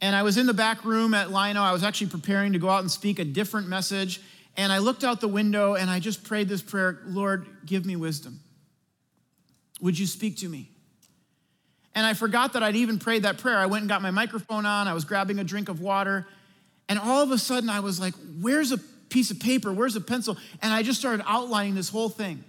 And 0.00 0.16
I 0.16 0.22
was 0.22 0.38
in 0.38 0.46
the 0.46 0.54
back 0.54 0.84
room 0.84 1.12
at 1.12 1.30
Lino. 1.30 1.60
I 1.60 1.72
was 1.72 1.82
actually 1.82 2.06
preparing 2.08 2.54
to 2.54 2.58
go 2.58 2.70
out 2.70 2.80
and 2.80 2.90
speak 2.90 3.18
a 3.18 3.24
different 3.24 3.68
message. 3.68 4.20
And 4.56 4.72
I 4.72 4.78
looked 4.78 5.04
out 5.04 5.20
the 5.20 5.28
window 5.28 5.74
and 5.74 5.90
I 5.90 6.00
just 6.00 6.24
prayed 6.24 6.48
this 6.48 6.62
prayer 6.62 7.00
Lord, 7.04 7.46
give 7.66 7.84
me 7.84 7.96
wisdom. 7.96 8.40
Would 9.80 9.98
you 9.98 10.06
speak 10.06 10.38
to 10.38 10.48
me? 10.48 10.70
And 11.94 12.06
I 12.06 12.14
forgot 12.14 12.52
that 12.52 12.62
I'd 12.62 12.76
even 12.76 12.98
prayed 12.98 13.24
that 13.24 13.38
prayer. 13.38 13.58
I 13.58 13.66
went 13.66 13.82
and 13.82 13.88
got 13.88 14.02
my 14.02 14.10
microphone 14.10 14.64
on. 14.64 14.86
I 14.86 14.94
was 14.94 15.04
grabbing 15.04 15.38
a 15.38 15.44
drink 15.44 15.68
of 15.68 15.80
water. 15.80 16.26
And 16.88 16.98
all 16.98 17.22
of 17.22 17.30
a 17.30 17.38
sudden, 17.38 17.68
I 17.68 17.80
was 17.80 17.98
like, 17.98 18.14
where's 18.40 18.72
a 18.72 18.78
piece 18.78 19.30
of 19.30 19.40
paper? 19.40 19.72
Where's 19.72 19.96
a 19.96 20.00
pencil? 20.00 20.36
And 20.62 20.72
I 20.72 20.82
just 20.82 20.98
started 20.98 21.24
outlining 21.26 21.74
this 21.74 21.88
whole 21.88 22.08
thing. 22.08 22.44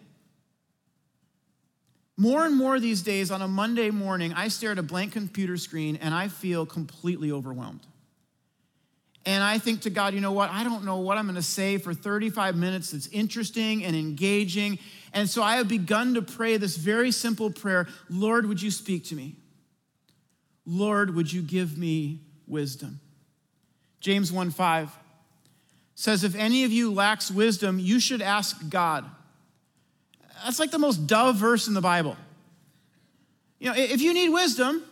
More 2.17 2.45
and 2.45 2.56
more 2.56 2.80
these 2.80 3.01
days, 3.01 3.32
on 3.32 3.41
a 3.41 3.47
Monday 3.47 3.89
morning, 3.89 4.34
I 4.34 4.49
stare 4.49 4.73
at 4.73 4.77
a 4.77 4.84
blank 4.84 5.13
computer 5.13 5.58
screen 5.58 5.97
and 6.01 6.13
I 6.13 6.27
feel 6.27 6.67
completely 6.67 7.32
overwhelmed. 7.32 7.82
And 9.25 9.43
I 9.43 9.60
think 9.60 9.82
to 9.82 9.89
God, 9.89 10.13
you 10.13 10.21
know 10.21 10.32
what? 10.32 10.49
I 10.49 10.63
don't 10.63 10.84
know 10.84 10.97
what 10.97 11.17
I'm 11.17 11.25
going 11.25 11.36
to 11.36 11.41
say 11.41 11.77
for 11.77 11.93
35 11.93 12.56
minutes 12.56 12.91
that's 12.91 13.08
interesting 13.08 13.84
and 13.84 13.95
engaging. 13.95 14.80
And 15.13 15.30
so 15.30 15.43
I 15.43 15.58
have 15.58 15.67
begun 15.67 16.13
to 16.13 16.21
pray 16.21 16.58
this 16.58 16.78
very 16.78 17.12
simple 17.12 17.52
prayer 17.52 17.88
Lord, 18.10 18.45
would 18.47 18.62
you 18.62 18.71
speak 18.71 19.06
to 19.06 19.15
me? 19.15 19.36
Lord, 20.65 21.15
would 21.15 21.32
you 21.32 21.41
give 21.41 21.78
me 21.78 22.21
wisdom? 22.47 23.00
James 24.00 24.32
1 24.32 24.52
5 24.52 24.97
says, 25.95 26.24
If 26.24 26.36
any 26.36 26.63
of 26.63 26.71
you 26.71 26.93
lacks 26.93 27.30
wisdom, 27.30 27.80
you 27.80 28.00
should 28.00 28.21
ask 28.21 28.69
God 28.69 29.06
that's 30.43 30.60
like 30.60 30.71
the 30.71 30.80
most 30.80 31.08
dove 31.08 31.36
verse 31.36 31.67
in 31.67 31.74
the 31.74 31.82
Bible. 31.82 32.17
You 33.60 33.69
know, 33.69 33.76
if 33.78 34.02
you 34.02 34.13
need 34.13 34.30
wisdom, 34.30 34.84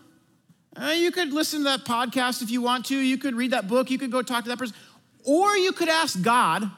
uh, 0.75 0.93
you 0.95 1.11
could 1.11 1.33
listen 1.33 1.59
to 1.61 1.63
that 1.65 1.85
podcast 1.85 2.41
if 2.41 2.51
you 2.51 2.61
want 2.61 2.85
to. 2.87 2.97
You 2.97 3.17
could 3.17 3.35
read 3.35 3.51
that 3.51 3.67
book. 3.67 3.89
You 3.89 3.97
could 3.97 4.11
go 4.11 4.21
talk 4.21 4.43
to 4.43 4.49
that 4.49 4.59
person. 4.59 4.75
Or 5.23 5.55
you 5.57 5.71
could 5.71 5.89
ask 5.89 6.21
God. 6.21 6.69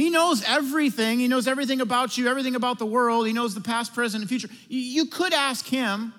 He 0.00 0.08
knows 0.08 0.42
everything. 0.44 1.18
He 1.18 1.28
knows 1.28 1.46
everything 1.46 1.82
about 1.82 2.16
you, 2.16 2.26
everything 2.26 2.54
about 2.54 2.78
the 2.78 2.86
world. 2.86 3.26
He 3.26 3.34
knows 3.34 3.54
the 3.54 3.60
past, 3.60 3.92
present, 3.92 4.22
and 4.22 4.28
future. 4.30 4.48
You 4.66 5.04
could 5.04 5.34
ask 5.34 5.66
Him. 5.66 6.14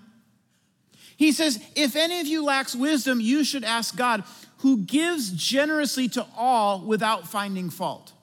He 1.18 1.32
says, 1.32 1.60
If 1.76 1.96
any 1.96 2.22
of 2.22 2.28
you 2.28 2.46
lacks 2.46 2.76
wisdom, 2.76 3.20
you 3.20 3.44
should 3.44 3.64
ask 3.64 3.96
God, 3.96 4.24
who 4.58 4.78
gives 4.78 5.32
generously 5.32 6.08
to 6.10 6.28
all 6.38 6.82
without 6.82 7.28
finding 7.28 7.72
fault. 7.72 8.14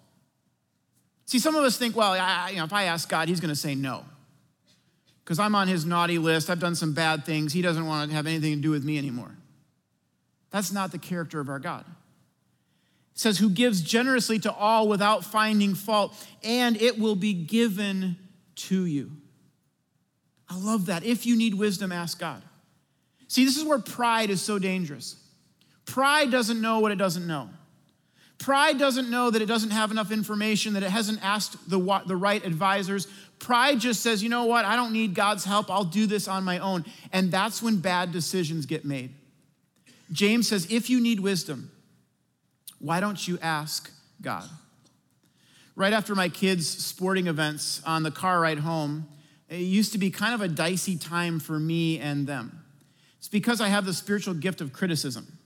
See, 1.27 1.40
some 1.40 1.57
of 1.57 1.64
us 1.64 1.77
think, 1.77 1.97
well, 1.97 2.12
I, 2.12 2.51
you 2.51 2.59
know, 2.59 2.64
if 2.64 2.73
I 2.73 2.85
ask 2.85 3.09
God, 3.09 3.27
He's 3.27 3.40
going 3.40 3.53
to 3.53 3.61
say 3.61 3.75
no. 3.75 4.05
Because 5.25 5.40
I'm 5.40 5.57
on 5.57 5.66
His 5.66 5.85
naughty 5.85 6.18
list, 6.18 6.51
I've 6.51 6.61
done 6.61 6.77
some 6.77 6.92
bad 6.92 7.25
things, 7.25 7.53
He 7.53 7.62
doesn't 7.62 7.85
want 7.85 8.11
to 8.11 8.14
have 8.14 8.29
anything 8.29 8.55
to 8.55 8.61
do 8.61 8.71
with 8.71 8.85
me 8.85 8.97
anymore. 8.97 9.37
That's 10.53 10.71
not 10.71 10.92
the 10.92 10.99
character 10.99 11.40
of 11.40 11.49
our 11.49 11.59
God. 11.59 11.85
Says, 13.18 13.38
who 13.38 13.50
gives 13.50 13.81
generously 13.81 14.38
to 14.38 14.52
all 14.52 14.87
without 14.87 15.24
finding 15.24 15.74
fault, 15.74 16.14
and 16.44 16.81
it 16.81 17.00
will 17.00 17.16
be 17.16 17.35
given 17.35 18.16
to 18.54 18.87
you. 18.87 19.11
I 20.48 20.57
love 20.57 20.87
that. 20.87 21.02
If 21.02 21.26
you 21.26 21.37
need 21.37 21.54
wisdom, 21.54 21.90
ask 21.90 22.20
God. 22.20 22.44
See, 23.26 23.44
this 23.44 23.57
is 23.57 23.64
where 23.64 23.81
pride 23.81 24.31
is 24.31 24.40
so 24.40 24.61
dangerous. 24.61 25.16
Pride 25.85 26.31
doesn't 26.31 26.61
know 26.61 26.78
what 26.78 26.92
it 26.92 26.94
doesn't 26.94 27.26
know. 27.26 27.50
Pride 28.38 28.78
doesn't 28.78 29.11
know 29.11 29.31
that 29.31 29.42
it 29.42 29.46
doesn't 29.46 29.70
have 29.70 29.90
enough 29.90 30.12
information, 30.12 30.74
that 30.74 30.85
it 30.85 30.90
hasn't 30.90 31.18
asked 31.24 31.68
the, 31.68 32.02
the 32.07 32.14
right 32.14 32.44
advisors. 32.44 33.09
Pride 33.40 33.81
just 33.81 34.00
says, 34.00 34.22
you 34.22 34.28
know 34.28 34.44
what, 34.44 34.64
I 34.64 34.76
don't 34.76 34.92
need 34.92 35.14
God's 35.14 35.44
help, 35.44 35.72
I'll 35.72 35.83
do 35.83 36.07
this 36.07 36.28
on 36.28 36.44
my 36.44 36.61
own. 36.61 36.85
And 37.12 37.33
that's 37.33 37.61
when 37.64 37.78
bad 37.78 38.12
decisions 38.12 38.64
get 38.64 38.85
made. 38.85 39.11
James 40.12 40.46
says, 40.46 40.70
if 40.70 40.88
you 40.88 41.00
need 41.00 41.18
wisdom, 41.18 41.72
why 42.78 43.00
don't 43.00 43.26
you 43.26 43.38
ask 43.40 43.90
God? 44.20 44.48
Right 45.74 45.92
after 45.92 46.14
my 46.14 46.28
kids' 46.28 46.68
sporting 46.68 47.26
events 47.26 47.82
on 47.86 48.02
the 48.02 48.10
car 48.10 48.40
ride 48.40 48.58
home, 48.58 49.06
it 49.48 49.58
used 49.58 49.92
to 49.92 49.98
be 49.98 50.10
kind 50.10 50.34
of 50.34 50.40
a 50.40 50.48
dicey 50.48 50.96
time 50.96 51.40
for 51.40 51.58
me 51.58 51.98
and 51.98 52.26
them. 52.26 52.64
It's 53.18 53.28
because 53.28 53.60
I 53.60 53.68
have 53.68 53.84
the 53.84 53.94
spiritual 53.94 54.34
gift 54.34 54.60
of 54.60 54.72
criticism. 54.72 55.38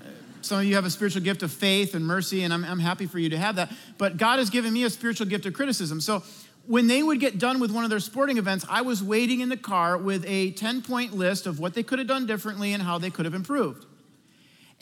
Uh, 0.00 0.08
some 0.42 0.58
of 0.58 0.64
you 0.64 0.74
have 0.74 0.84
a 0.84 0.90
spiritual 0.90 1.22
gift 1.22 1.42
of 1.42 1.52
faith 1.52 1.94
and 1.94 2.06
mercy, 2.06 2.42
and 2.42 2.52
I'm, 2.52 2.64
I'm 2.64 2.78
happy 2.78 3.06
for 3.06 3.18
you 3.18 3.30
to 3.30 3.38
have 3.38 3.56
that. 3.56 3.72
But 3.96 4.16
God 4.16 4.38
has 4.38 4.50
given 4.50 4.72
me 4.72 4.84
a 4.84 4.90
spiritual 4.90 5.26
gift 5.26 5.46
of 5.46 5.54
criticism. 5.54 6.00
So 6.00 6.22
when 6.66 6.86
they 6.86 7.02
would 7.02 7.20
get 7.20 7.38
done 7.38 7.60
with 7.60 7.70
one 7.70 7.84
of 7.84 7.90
their 7.90 8.00
sporting 8.00 8.38
events, 8.38 8.64
I 8.68 8.82
was 8.82 9.02
waiting 9.02 9.40
in 9.40 9.48
the 9.48 9.56
car 9.56 9.96
with 9.98 10.24
a 10.26 10.52
10 10.52 10.82
point 10.82 11.14
list 11.14 11.46
of 11.46 11.58
what 11.58 11.74
they 11.74 11.82
could 11.82 11.98
have 11.98 12.08
done 12.08 12.26
differently 12.26 12.72
and 12.72 12.82
how 12.82 12.98
they 12.98 13.10
could 13.10 13.24
have 13.24 13.34
improved. 13.34 13.86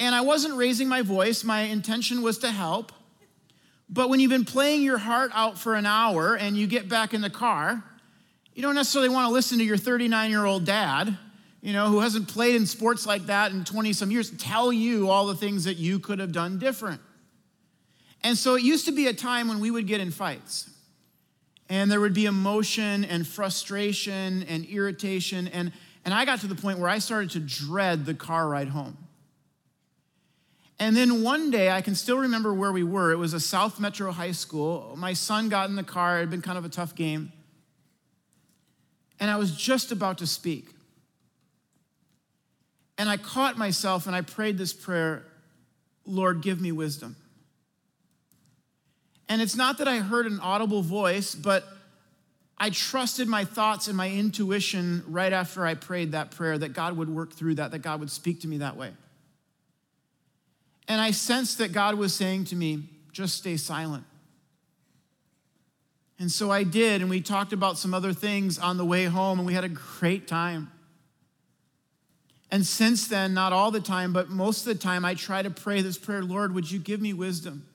And 0.02 0.16
I 0.16 0.20
wasn't 0.22 0.56
raising 0.56 0.88
my 0.88 1.02
voice, 1.02 1.44
my 1.44 1.60
intention 1.60 2.22
was 2.22 2.38
to 2.38 2.50
help. 2.50 2.90
But 3.88 4.08
when 4.08 4.18
you've 4.18 4.30
been 4.30 4.44
playing 4.44 4.82
your 4.82 4.98
heart 4.98 5.30
out 5.32 5.58
for 5.58 5.76
an 5.76 5.86
hour 5.86 6.34
and 6.36 6.56
you 6.56 6.66
get 6.66 6.88
back 6.88 7.14
in 7.14 7.20
the 7.20 7.30
car, 7.30 7.84
you 8.52 8.62
don't 8.62 8.74
necessarily 8.74 9.10
want 9.10 9.28
to 9.28 9.32
listen 9.32 9.58
to 9.58 9.64
your 9.64 9.76
39 9.76 10.30
year 10.30 10.44
old 10.44 10.64
dad 10.64 11.16
you 11.62 11.72
know, 11.72 11.88
who 11.88 12.00
hasn't 12.00 12.26
played 12.26 12.56
in 12.56 12.66
sports 12.66 13.06
like 13.06 13.26
that 13.26 13.52
in 13.52 13.64
20 13.64 13.92
some 13.92 14.10
years, 14.10 14.30
tell 14.32 14.72
you 14.72 15.08
all 15.08 15.26
the 15.26 15.36
things 15.36 15.64
that 15.64 15.76
you 15.76 16.00
could 16.00 16.18
have 16.18 16.32
done 16.32 16.58
different. 16.58 17.00
And 18.24 18.36
so 18.36 18.56
it 18.56 18.64
used 18.64 18.86
to 18.86 18.92
be 18.92 19.06
a 19.06 19.12
time 19.12 19.46
when 19.46 19.60
we 19.60 19.70
would 19.70 19.86
get 19.86 20.00
in 20.00 20.10
fights. 20.10 20.68
And 21.68 21.90
there 21.90 22.00
would 22.00 22.14
be 22.14 22.26
emotion 22.26 23.04
and 23.04 23.24
frustration 23.26 24.42
and 24.42 24.64
irritation. 24.66 25.46
And, 25.48 25.72
and 26.04 26.12
I 26.12 26.24
got 26.24 26.40
to 26.40 26.48
the 26.48 26.56
point 26.56 26.80
where 26.80 26.88
I 26.88 26.98
started 26.98 27.30
to 27.30 27.40
dread 27.40 28.06
the 28.06 28.14
car 28.14 28.48
ride 28.48 28.68
home. 28.68 28.96
And 30.82 30.96
then 30.96 31.22
one 31.22 31.52
day, 31.52 31.70
I 31.70 31.80
can 31.80 31.94
still 31.94 32.18
remember 32.18 32.52
where 32.52 32.72
we 32.72 32.82
were. 32.82 33.12
It 33.12 33.16
was 33.16 33.34
a 33.34 33.38
South 33.38 33.78
Metro 33.78 34.10
High 34.10 34.32
School. 34.32 34.96
My 34.98 35.12
son 35.12 35.48
got 35.48 35.70
in 35.70 35.76
the 35.76 35.84
car, 35.84 36.16
it 36.16 36.22
had 36.22 36.30
been 36.30 36.42
kind 36.42 36.58
of 36.58 36.64
a 36.64 36.68
tough 36.68 36.96
game. 36.96 37.30
And 39.20 39.30
I 39.30 39.36
was 39.36 39.54
just 39.54 39.92
about 39.92 40.18
to 40.18 40.26
speak. 40.26 40.70
And 42.98 43.08
I 43.08 43.16
caught 43.16 43.56
myself 43.56 44.08
and 44.08 44.16
I 44.16 44.22
prayed 44.22 44.58
this 44.58 44.72
prayer 44.72 45.22
Lord, 46.04 46.42
give 46.42 46.60
me 46.60 46.72
wisdom. 46.72 47.14
And 49.28 49.40
it's 49.40 49.54
not 49.54 49.78
that 49.78 49.86
I 49.86 49.98
heard 50.00 50.26
an 50.26 50.40
audible 50.40 50.82
voice, 50.82 51.36
but 51.36 51.64
I 52.58 52.70
trusted 52.70 53.28
my 53.28 53.44
thoughts 53.44 53.86
and 53.86 53.96
my 53.96 54.10
intuition 54.10 55.04
right 55.06 55.32
after 55.32 55.64
I 55.64 55.74
prayed 55.74 56.10
that 56.10 56.32
prayer 56.32 56.58
that 56.58 56.72
God 56.72 56.96
would 56.96 57.08
work 57.08 57.34
through 57.34 57.54
that, 57.54 57.70
that 57.70 57.82
God 57.82 58.00
would 58.00 58.10
speak 58.10 58.40
to 58.40 58.48
me 58.48 58.58
that 58.58 58.76
way. 58.76 58.90
And 60.92 61.00
I 61.00 61.10
sensed 61.10 61.56
that 61.56 61.72
God 61.72 61.94
was 61.94 62.12
saying 62.12 62.44
to 62.44 62.54
me, 62.54 62.82
just 63.12 63.38
stay 63.38 63.56
silent. 63.56 64.04
And 66.18 66.30
so 66.30 66.50
I 66.50 66.64
did, 66.64 67.00
and 67.00 67.08
we 67.08 67.22
talked 67.22 67.54
about 67.54 67.78
some 67.78 67.94
other 67.94 68.12
things 68.12 68.58
on 68.58 68.76
the 68.76 68.84
way 68.84 69.06
home, 69.06 69.38
and 69.38 69.46
we 69.46 69.54
had 69.54 69.64
a 69.64 69.70
great 69.70 70.28
time. 70.28 70.70
And 72.50 72.66
since 72.66 73.08
then, 73.08 73.32
not 73.32 73.54
all 73.54 73.70
the 73.70 73.80
time, 73.80 74.12
but 74.12 74.28
most 74.28 74.66
of 74.66 74.74
the 74.74 74.78
time, 74.78 75.02
I 75.06 75.14
try 75.14 75.40
to 75.40 75.48
pray 75.48 75.80
this 75.80 75.96
prayer 75.96 76.22
Lord, 76.22 76.54
would 76.54 76.70
you 76.70 76.78
give 76.78 77.00
me 77.00 77.14
wisdom? 77.14 77.66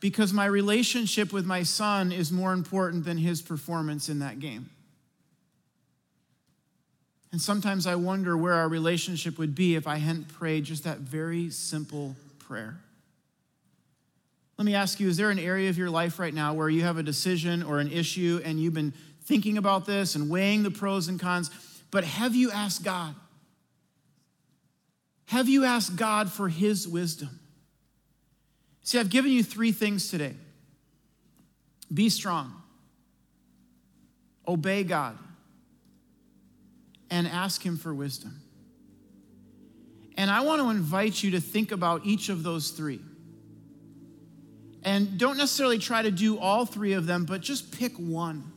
Because 0.00 0.32
my 0.32 0.46
relationship 0.46 1.34
with 1.34 1.44
my 1.44 1.64
son 1.64 2.12
is 2.12 2.32
more 2.32 2.54
important 2.54 3.04
than 3.04 3.18
his 3.18 3.42
performance 3.42 4.08
in 4.08 4.20
that 4.20 4.38
game. 4.38 4.70
And 7.34 7.42
sometimes 7.42 7.84
I 7.88 7.96
wonder 7.96 8.36
where 8.36 8.52
our 8.52 8.68
relationship 8.68 9.38
would 9.38 9.56
be 9.56 9.74
if 9.74 9.88
I 9.88 9.96
hadn't 9.96 10.28
prayed 10.28 10.62
just 10.62 10.84
that 10.84 10.98
very 10.98 11.50
simple 11.50 12.14
prayer. 12.38 12.78
Let 14.56 14.64
me 14.64 14.76
ask 14.76 15.00
you 15.00 15.08
is 15.08 15.16
there 15.16 15.30
an 15.30 15.40
area 15.40 15.68
of 15.68 15.76
your 15.76 15.90
life 15.90 16.20
right 16.20 16.32
now 16.32 16.54
where 16.54 16.68
you 16.68 16.82
have 16.82 16.96
a 16.96 17.02
decision 17.02 17.64
or 17.64 17.80
an 17.80 17.90
issue 17.90 18.40
and 18.44 18.60
you've 18.60 18.74
been 18.74 18.92
thinking 19.24 19.58
about 19.58 19.84
this 19.84 20.14
and 20.14 20.30
weighing 20.30 20.62
the 20.62 20.70
pros 20.70 21.08
and 21.08 21.18
cons? 21.18 21.50
But 21.90 22.04
have 22.04 22.36
you 22.36 22.52
asked 22.52 22.84
God? 22.84 23.16
Have 25.26 25.48
you 25.48 25.64
asked 25.64 25.96
God 25.96 26.30
for 26.30 26.48
His 26.48 26.86
wisdom? 26.86 27.40
See, 28.84 29.00
I've 29.00 29.10
given 29.10 29.32
you 29.32 29.42
three 29.42 29.72
things 29.72 30.08
today 30.08 30.34
be 31.92 32.10
strong, 32.10 32.62
obey 34.46 34.84
God, 34.84 35.18
and 37.14 37.28
ask 37.28 37.64
Him 37.64 37.76
for 37.76 37.94
wisdom. 37.94 38.40
And 40.16 40.28
I 40.28 40.40
want 40.40 40.60
to 40.60 40.70
invite 40.70 41.22
you 41.22 41.30
to 41.32 41.40
think 41.40 41.70
about 41.70 42.04
each 42.04 42.28
of 42.28 42.42
those 42.42 42.70
three. 42.70 43.00
And 44.82 45.16
don't 45.16 45.36
necessarily 45.36 45.78
try 45.78 46.02
to 46.02 46.10
do 46.10 46.38
all 46.38 46.66
three 46.66 46.94
of 46.94 47.06
them, 47.06 47.24
but 47.24 47.40
just 47.40 47.78
pick 47.78 47.92
one. 47.94 48.50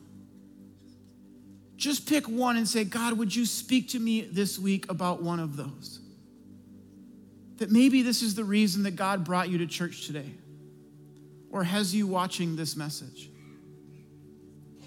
Just 1.76 2.08
pick 2.08 2.28
one 2.28 2.56
and 2.56 2.68
say, 2.68 2.82
God, 2.82 3.16
would 3.16 3.34
you 3.34 3.46
speak 3.46 3.90
to 3.90 4.00
me 4.00 4.22
this 4.22 4.58
week 4.58 4.90
about 4.90 5.22
one 5.22 5.38
of 5.38 5.56
those? 5.56 6.00
That 7.58 7.70
maybe 7.70 8.02
this 8.02 8.22
is 8.22 8.34
the 8.34 8.44
reason 8.44 8.82
that 8.82 8.96
God 8.96 9.22
brought 9.24 9.50
you 9.50 9.58
to 9.58 9.66
church 9.68 10.08
today 10.08 10.32
or 11.52 11.62
has 11.62 11.94
you 11.94 12.08
watching 12.08 12.56
this 12.56 12.74
message. 12.74 13.30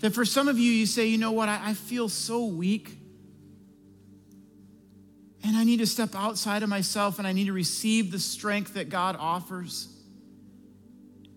That 0.02 0.14
for 0.14 0.26
some 0.26 0.50
of 0.50 0.60
you, 0.60 0.70
you 0.70 0.86
say, 0.86 1.08
you 1.08 1.18
know 1.18 1.32
what, 1.32 1.48
I, 1.48 1.70
I 1.70 1.74
feel 1.74 2.10
so 2.10 2.46
weak. 2.46 2.98
And 5.44 5.58
I 5.58 5.64
need 5.64 5.78
to 5.78 5.88
step 5.88 6.16
outside 6.16 6.64
of 6.64 6.70
myself 6.70 7.18
and 7.18 7.28
I 7.28 7.32
need 7.32 7.46
to 7.46 7.54
receive 7.54 8.12
the 8.12 8.20
strength 8.20 8.76
that 8.76 8.90
God 8.90 9.16
offers. 9.20 9.88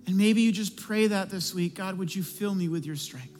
And 0.06 0.16
maybe 0.16 0.42
you 0.42 0.52
just 0.52 0.76
pray 0.76 1.06
that 1.06 1.30
this 1.30 1.54
week 1.54 1.74
God, 1.74 1.98
would 1.98 2.14
you 2.14 2.22
fill 2.22 2.54
me 2.54 2.68
with 2.68 2.84
your 2.84 2.96
strength? 2.96 3.30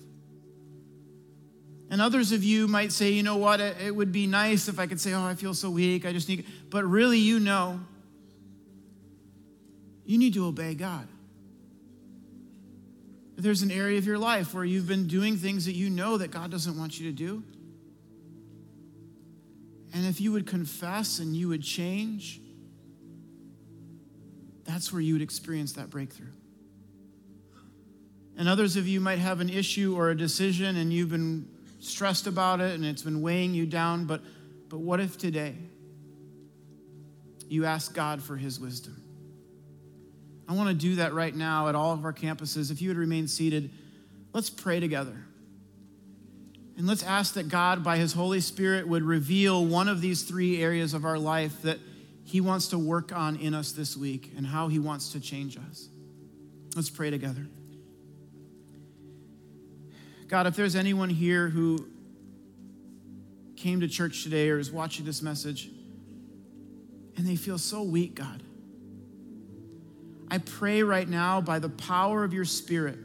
And 1.90 2.00
others 2.00 2.32
of 2.32 2.42
you 2.42 2.66
might 2.66 2.92
say, 2.92 3.10
you 3.10 3.22
know 3.22 3.36
what, 3.36 3.60
it 3.60 3.94
would 3.94 4.10
be 4.10 4.26
nice 4.26 4.68
if 4.68 4.78
I 4.78 4.86
could 4.86 5.00
say, 5.00 5.12
oh, 5.12 5.22
I 5.22 5.34
feel 5.34 5.54
so 5.54 5.70
weak, 5.70 6.06
I 6.06 6.12
just 6.12 6.28
need, 6.28 6.46
but 6.70 6.84
really, 6.84 7.18
you 7.18 7.38
know, 7.38 7.78
you 10.04 10.18
need 10.18 10.34
to 10.34 10.46
obey 10.46 10.74
God. 10.74 11.06
If 13.36 13.44
there's 13.44 13.62
an 13.62 13.70
area 13.70 13.98
of 13.98 14.06
your 14.06 14.18
life 14.18 14.54
where 14.54 14.64
you've 14.64 14.88
been 14.88 15.06
doing 15.06 15.36
things 15.36 15.66
that 15.66 15.74
you 15.74 15.90
know 15.90 16.18
that 16.18 16.30
God 16.30 16.50
doesn't 16.50 16.78
want 16.78 16.98
you 16.98 17.10
to 17.10 17.16
do, 17.16 17.42
and 19.94 20.04
if 20.06 20.20
you 20.20 20.32
would 20.32 20.46
confess 20.46 21.20
and 21.20 21.36
you 21.36 21.48
would 21.48 21.62
change, 21.62 22.40
that's 24.64 24.92
where 24.92 25.00
you 25.00 25.12
would 25.12 25.22
experience 25.22 25.74
that 25.74 25.88
breakthrough. 25.88 26.32
And 28.36 28.48
others 28.48 28.76
of 28.76 28.88
you 28.88 29.00
might 29.00 29.20
have 29.20 29.40
an 29.40 29.48
issue 29.48 29.96
or 29.96 30.10
a 30.10 30.16
decision 30.16 30.76
and 30.76 30.92
you've 30.92 31.10
been 31.10 31.48
stressed 31.78 32.26
about 32.26 32.60
it 32.60 32.74
and 32.74 32.84
it's 32.84 33.02
been 33.02 33.22
weighing 33.22 33.54
you 33.54 33.66
down, 33.66 34.06
but, 34.06 34.20
but 34.68 34.80
what 34.80 34.98
if 34.98 35.16
today 35.16 35.54
you 37.48 37.64
ask 37.64 37.94
God 37.94 38.20
for 38.20 38.36
his 38.36 38.58
wisdom? 38.58 39.00
I 40.48 40.54
want 40.54 40.70
to 40.70 40.74
do 40.74 40.96
that 40.96 41.14
right 41.14 41.34
now 41.34 41.68
at 41.68 41.76
all 41.76 41.92
of 41.92 42.04
our 42.04 42.12
campuses. 42.12 42.72
If 42.72 42.82
you 42.82 42.88
would 42.88 42.98
remain 42.98 43.28
seated, 43.28 43.70
let's 44.32 44.50
pray 44.50 44.80
together. 44.80 45.24
And 46.76 46.86
let's 46.86 47.02
ask 47.04 47.34
that 47.34 47.48
God, 47.48 47.84
by 47.84 47.98
his 47.98 48.12
Holy 48.12 48.40
Spirit, 48.40 48.88
would 48.88 49.04
reveal 49.04 49.64
one 49.64 49.88
of 49.88 50.00
these 50.00 50.22
three 50.22 50.60
areas 50.60 50.92
of 50.92 51.04
our 51.04 51.18
life 51.18 51.62
that 51.62 51.78
he 52.24 52.40
wants 52.40 52.68
to 52.68 52.78
work 52.78 53.12
on 53.12 53.36
in 53.36 53.54
us 53.54 53.72
this 53.72 53.96
week 53.96 54.32
and 54.36 54.46
how 54.46 54.68
he 54.68 54.78
wants 54.78 55.12
to 55.12 55.20
change 55.20 55.56
us. 55.56 55.88
Let's 56.74 56.90
pray 56.90 57.10
together. 57.10 57.46
God, 60.26 60.46
if 60.46 60.56
there's 60.56 60.74
anyone 60.74 61.10
here 61.10 61.48
who 61.48 61.86
came 63.56 63.80
to 63.80 63.88
church 63.88 64.24
today 64.24 64.50
or 64.50 64.58
is 64.58 64.72
watching 64.72 65.04
this 65.04 65.22
message 65.22 65.70
and 67.16 67.26
they 67.26 67.36
feel 67.36 67.58
so 67.58 67.82
weak, 67.82 68.16
God, 68.16 68.42
I 70.28 70.38
pray 70.38 70.82
right 70.82 71.08
now 71.08 71.40
by 71.40 71.60
the 71.60 71.68
power 71.68 72.24
of 72.24 72.34
your 72.34 72.44
Spirit 72.44 72.98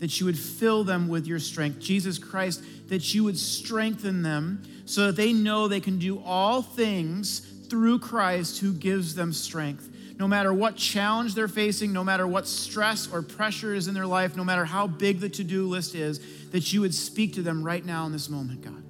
that 0.00 0.18
you 0.18 0.26
would 0.26 0.38
fill 0.38 0.82
them 0.82 1.08
with 1.08 1.26
your 1.26 1.38
strength. 1.38 1.78
Jesus 1.78 2.18
Christ, 2.18 2.62
that 2.88 3.14
you 3.14 3.24
would 3.24 3.38
strengthen 3.38 4.22
them 4.22 4.62
so 4.84 5.06
that 5.06 5.16
they 5.16 5.32
know 5.32 5.68
they 5.68 5.80
can 5.80 5.98
do 5.98 6.20
all 6.24 6.62
things 6.62 7.40
through 7.68 8.00
Christ 8.00 8.58
who 8.58 8.72
gives 8.72 9.14
them 9.14 9.32
strength 9.32 9.90
no 10.20 10.28
matter 10.28 10.52
what 10.52 10.76
challenge 10.76 11.34
they're 11.34 11.48
facing, 11.48 11.94
no 11.94 12.04
matter 12.04 12.26
what 12.26 12.46
stress 12.46 13.10
or 13.10 13.22
pressure 13.22 13.74
is 13.74 13.88
in 13.88 13.94
their 13.94 14.06
life, 14.06 14.36
no 14.36 14.44
matter 14.44 14.66
how 14.66 14.86
big 14.86 15.18
the 15.18 15.30
to 15.30 15.42
do 15.42 15.66
list 15.66 15.94
is, 15.94 16.20
that 16.50 16.74
you 16.74 16.82
would 16.82 16.94
speak 16.94 17.32
to 17.32 17.42
them 17.42 17.64
right 17.64 17.82
now 17.82 18.04
in 18.04 18.12
this 18.12 18.28
moment, 18.28 18.60
God. 18.60 18.84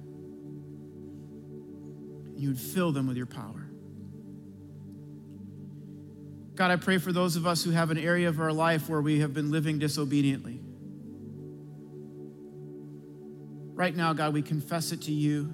You 2.37 2.49
would 2.49 2.59
fill 2.59 2.91
them 2.91 3.07
with 3.07 3.15
your 3.15 3.27
power. 3.27 3.65
God, 6.55 6.69
I 6.69 6.75
pray 6.75 6.97
for 6.97 7.13
those 7.13 7.37
of 7.37 7.47
us 7.47 7.63
who 7.63 7.71
have 7.71 7.91
an 7.91 7.97
area 7.97 8.27
of 8.27 8.41
our 8.41 8.51
life 8.51 8.89
where 8.89 9.01
we 9.01 9.21
have 9.21 9.33
been 9.33 9.51
living 9.51 9.79
disobediently. 9.79 10.59
Right 13.81 13.95
now, 13.95 14.13
God, 14.13 14.35
we 14.35 14.43
confess 14.43 14.91
it 14.91 15.01
to 15.01 15.11
you. 15.11 15.51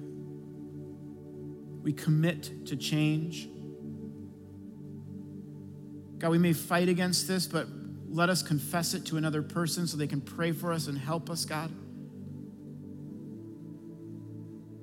We 1.82 1.94
commit 1.94 2.66
to 2.66 2.76
change. 2.76 3.48
God, 6.18 6.32
we 6.32 6.36
may 6.36 6.52
fight 6.52 6.90
against 6.90 7.26
this, 7.26 7.46
but 7.46 7.68
let 8.06 8.28
us 8.28 8.42
confess 8.42 8.92
it 8.92 9.06
to 9.06 9.16
another 9.16 9.40
person 9.40 9.86
so 9.86 9.96
they 9.96 10.06
can 10.06 10.20
pray 10.20 10.52
for 10.52 10.74
us 10.74 10.88
and 10.88 10.98
help 10.98 11.30
us, 11.30 11.46
God. 11.46 11.72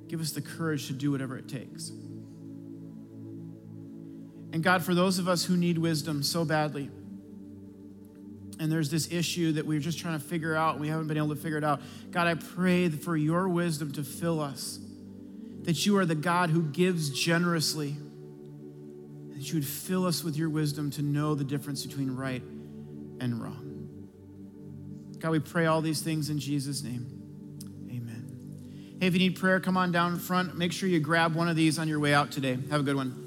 Give 0.07 0.21
us 0.21 0.31
the 0.31 0.41
courage 0.41 0.87
to 0.87 0.93
do 0.93 1.11
whatever 1.11 1.37
it 1.37 1.47
takes. 1.47 1.89
And 4.53 4.63
God, 4.63 4.81
for 4.81 4.95
those 4.95 5.19
of 5.19 5.27
us 5.27 5.45
who 5.45 5.55
need 5.55 5.77
wisdom 5.77 6.23
so 6.23 6.45
badly, 6.45 6.89
and 8.59 8.71
there's 8.71 8.89
this 8.89 9.11
issue 9.11 9.53
that 9.53 9.65
we're 9.65 9.79
just 9.79 9.99
trying 9.99 10.19
to 10.19 10.25
figure 10.25 10.55
out 10.55 10.73
and 10.73 10.81
we 10.81 10.87
haven't 10.87 11.07
been 11.07 11.17
able 11.17 11.29
to 11.29 11.35
figure 11.35 11.57
it 11.57 11.63
out, 11.63 11.81
God, 12.11 12.27
I 12.27 12.35
pray 12.35 12.89
for 12.89 13.17
your 13.17 13.49
wisdom 13.49 13.91
to 13.93 14.03
fill 14.03 14.39
us, 14.39 14.79
that 15.63 15.85
you 15.85 15.97
are 15.97 16.05
the 16.05 16.15
God 16.15 16.49
who 16.49 16.63
gives 16.63 17.09
generously 17.09 17.95
that 19.35 19.49
you 19.49 19.55
would 19.55 19.67
fill 19.67 20.05
us 20.05 20.23
with 20.23 20.37
your 20.37 20.49
wisdom 20.49 20.89
to 20.91 21.01
know 21.01 21.35
the 21.35 21.43
difference 21.43 21.85
between 21.85 22.15
right 22.15 22.41
and 23.19 23.41
wrong. 23.41 23.99
God, 25.19 25.31
we 25.31 25.39
pray 25.39 25.65
all 25.65 25.81
these 25.81 26.01
things 26.01 26.29
in 26.29 26.39
Jesus' 26.39 26.81
name. 26.81 27.05
Amen. 27.89 28.97
Hey, 28.99 29.07
if 29.07 29.13
you 29.13 29.19
need 29.19 29.37
prayer, 29.37 29.59
come 29.59 29.75
on 29.75 29.91
down 29.91 30.19
front. 30.19 30.57
Make 30.57 30.71
sure 30.71 30.87
you 30.87 31.01
grab 31.01 31.35
one 31.35 31.49
of 31.49 31.57
these 31.57 31.77
on 31.77 31.89
your 31.89 31.99
way 31.99 32.13
out 32.13 32.31
today. 32.31 32.57
Have 32.71 32.79
a 32.79 32.83
good 32.83 32.95
one. 32.95 33.24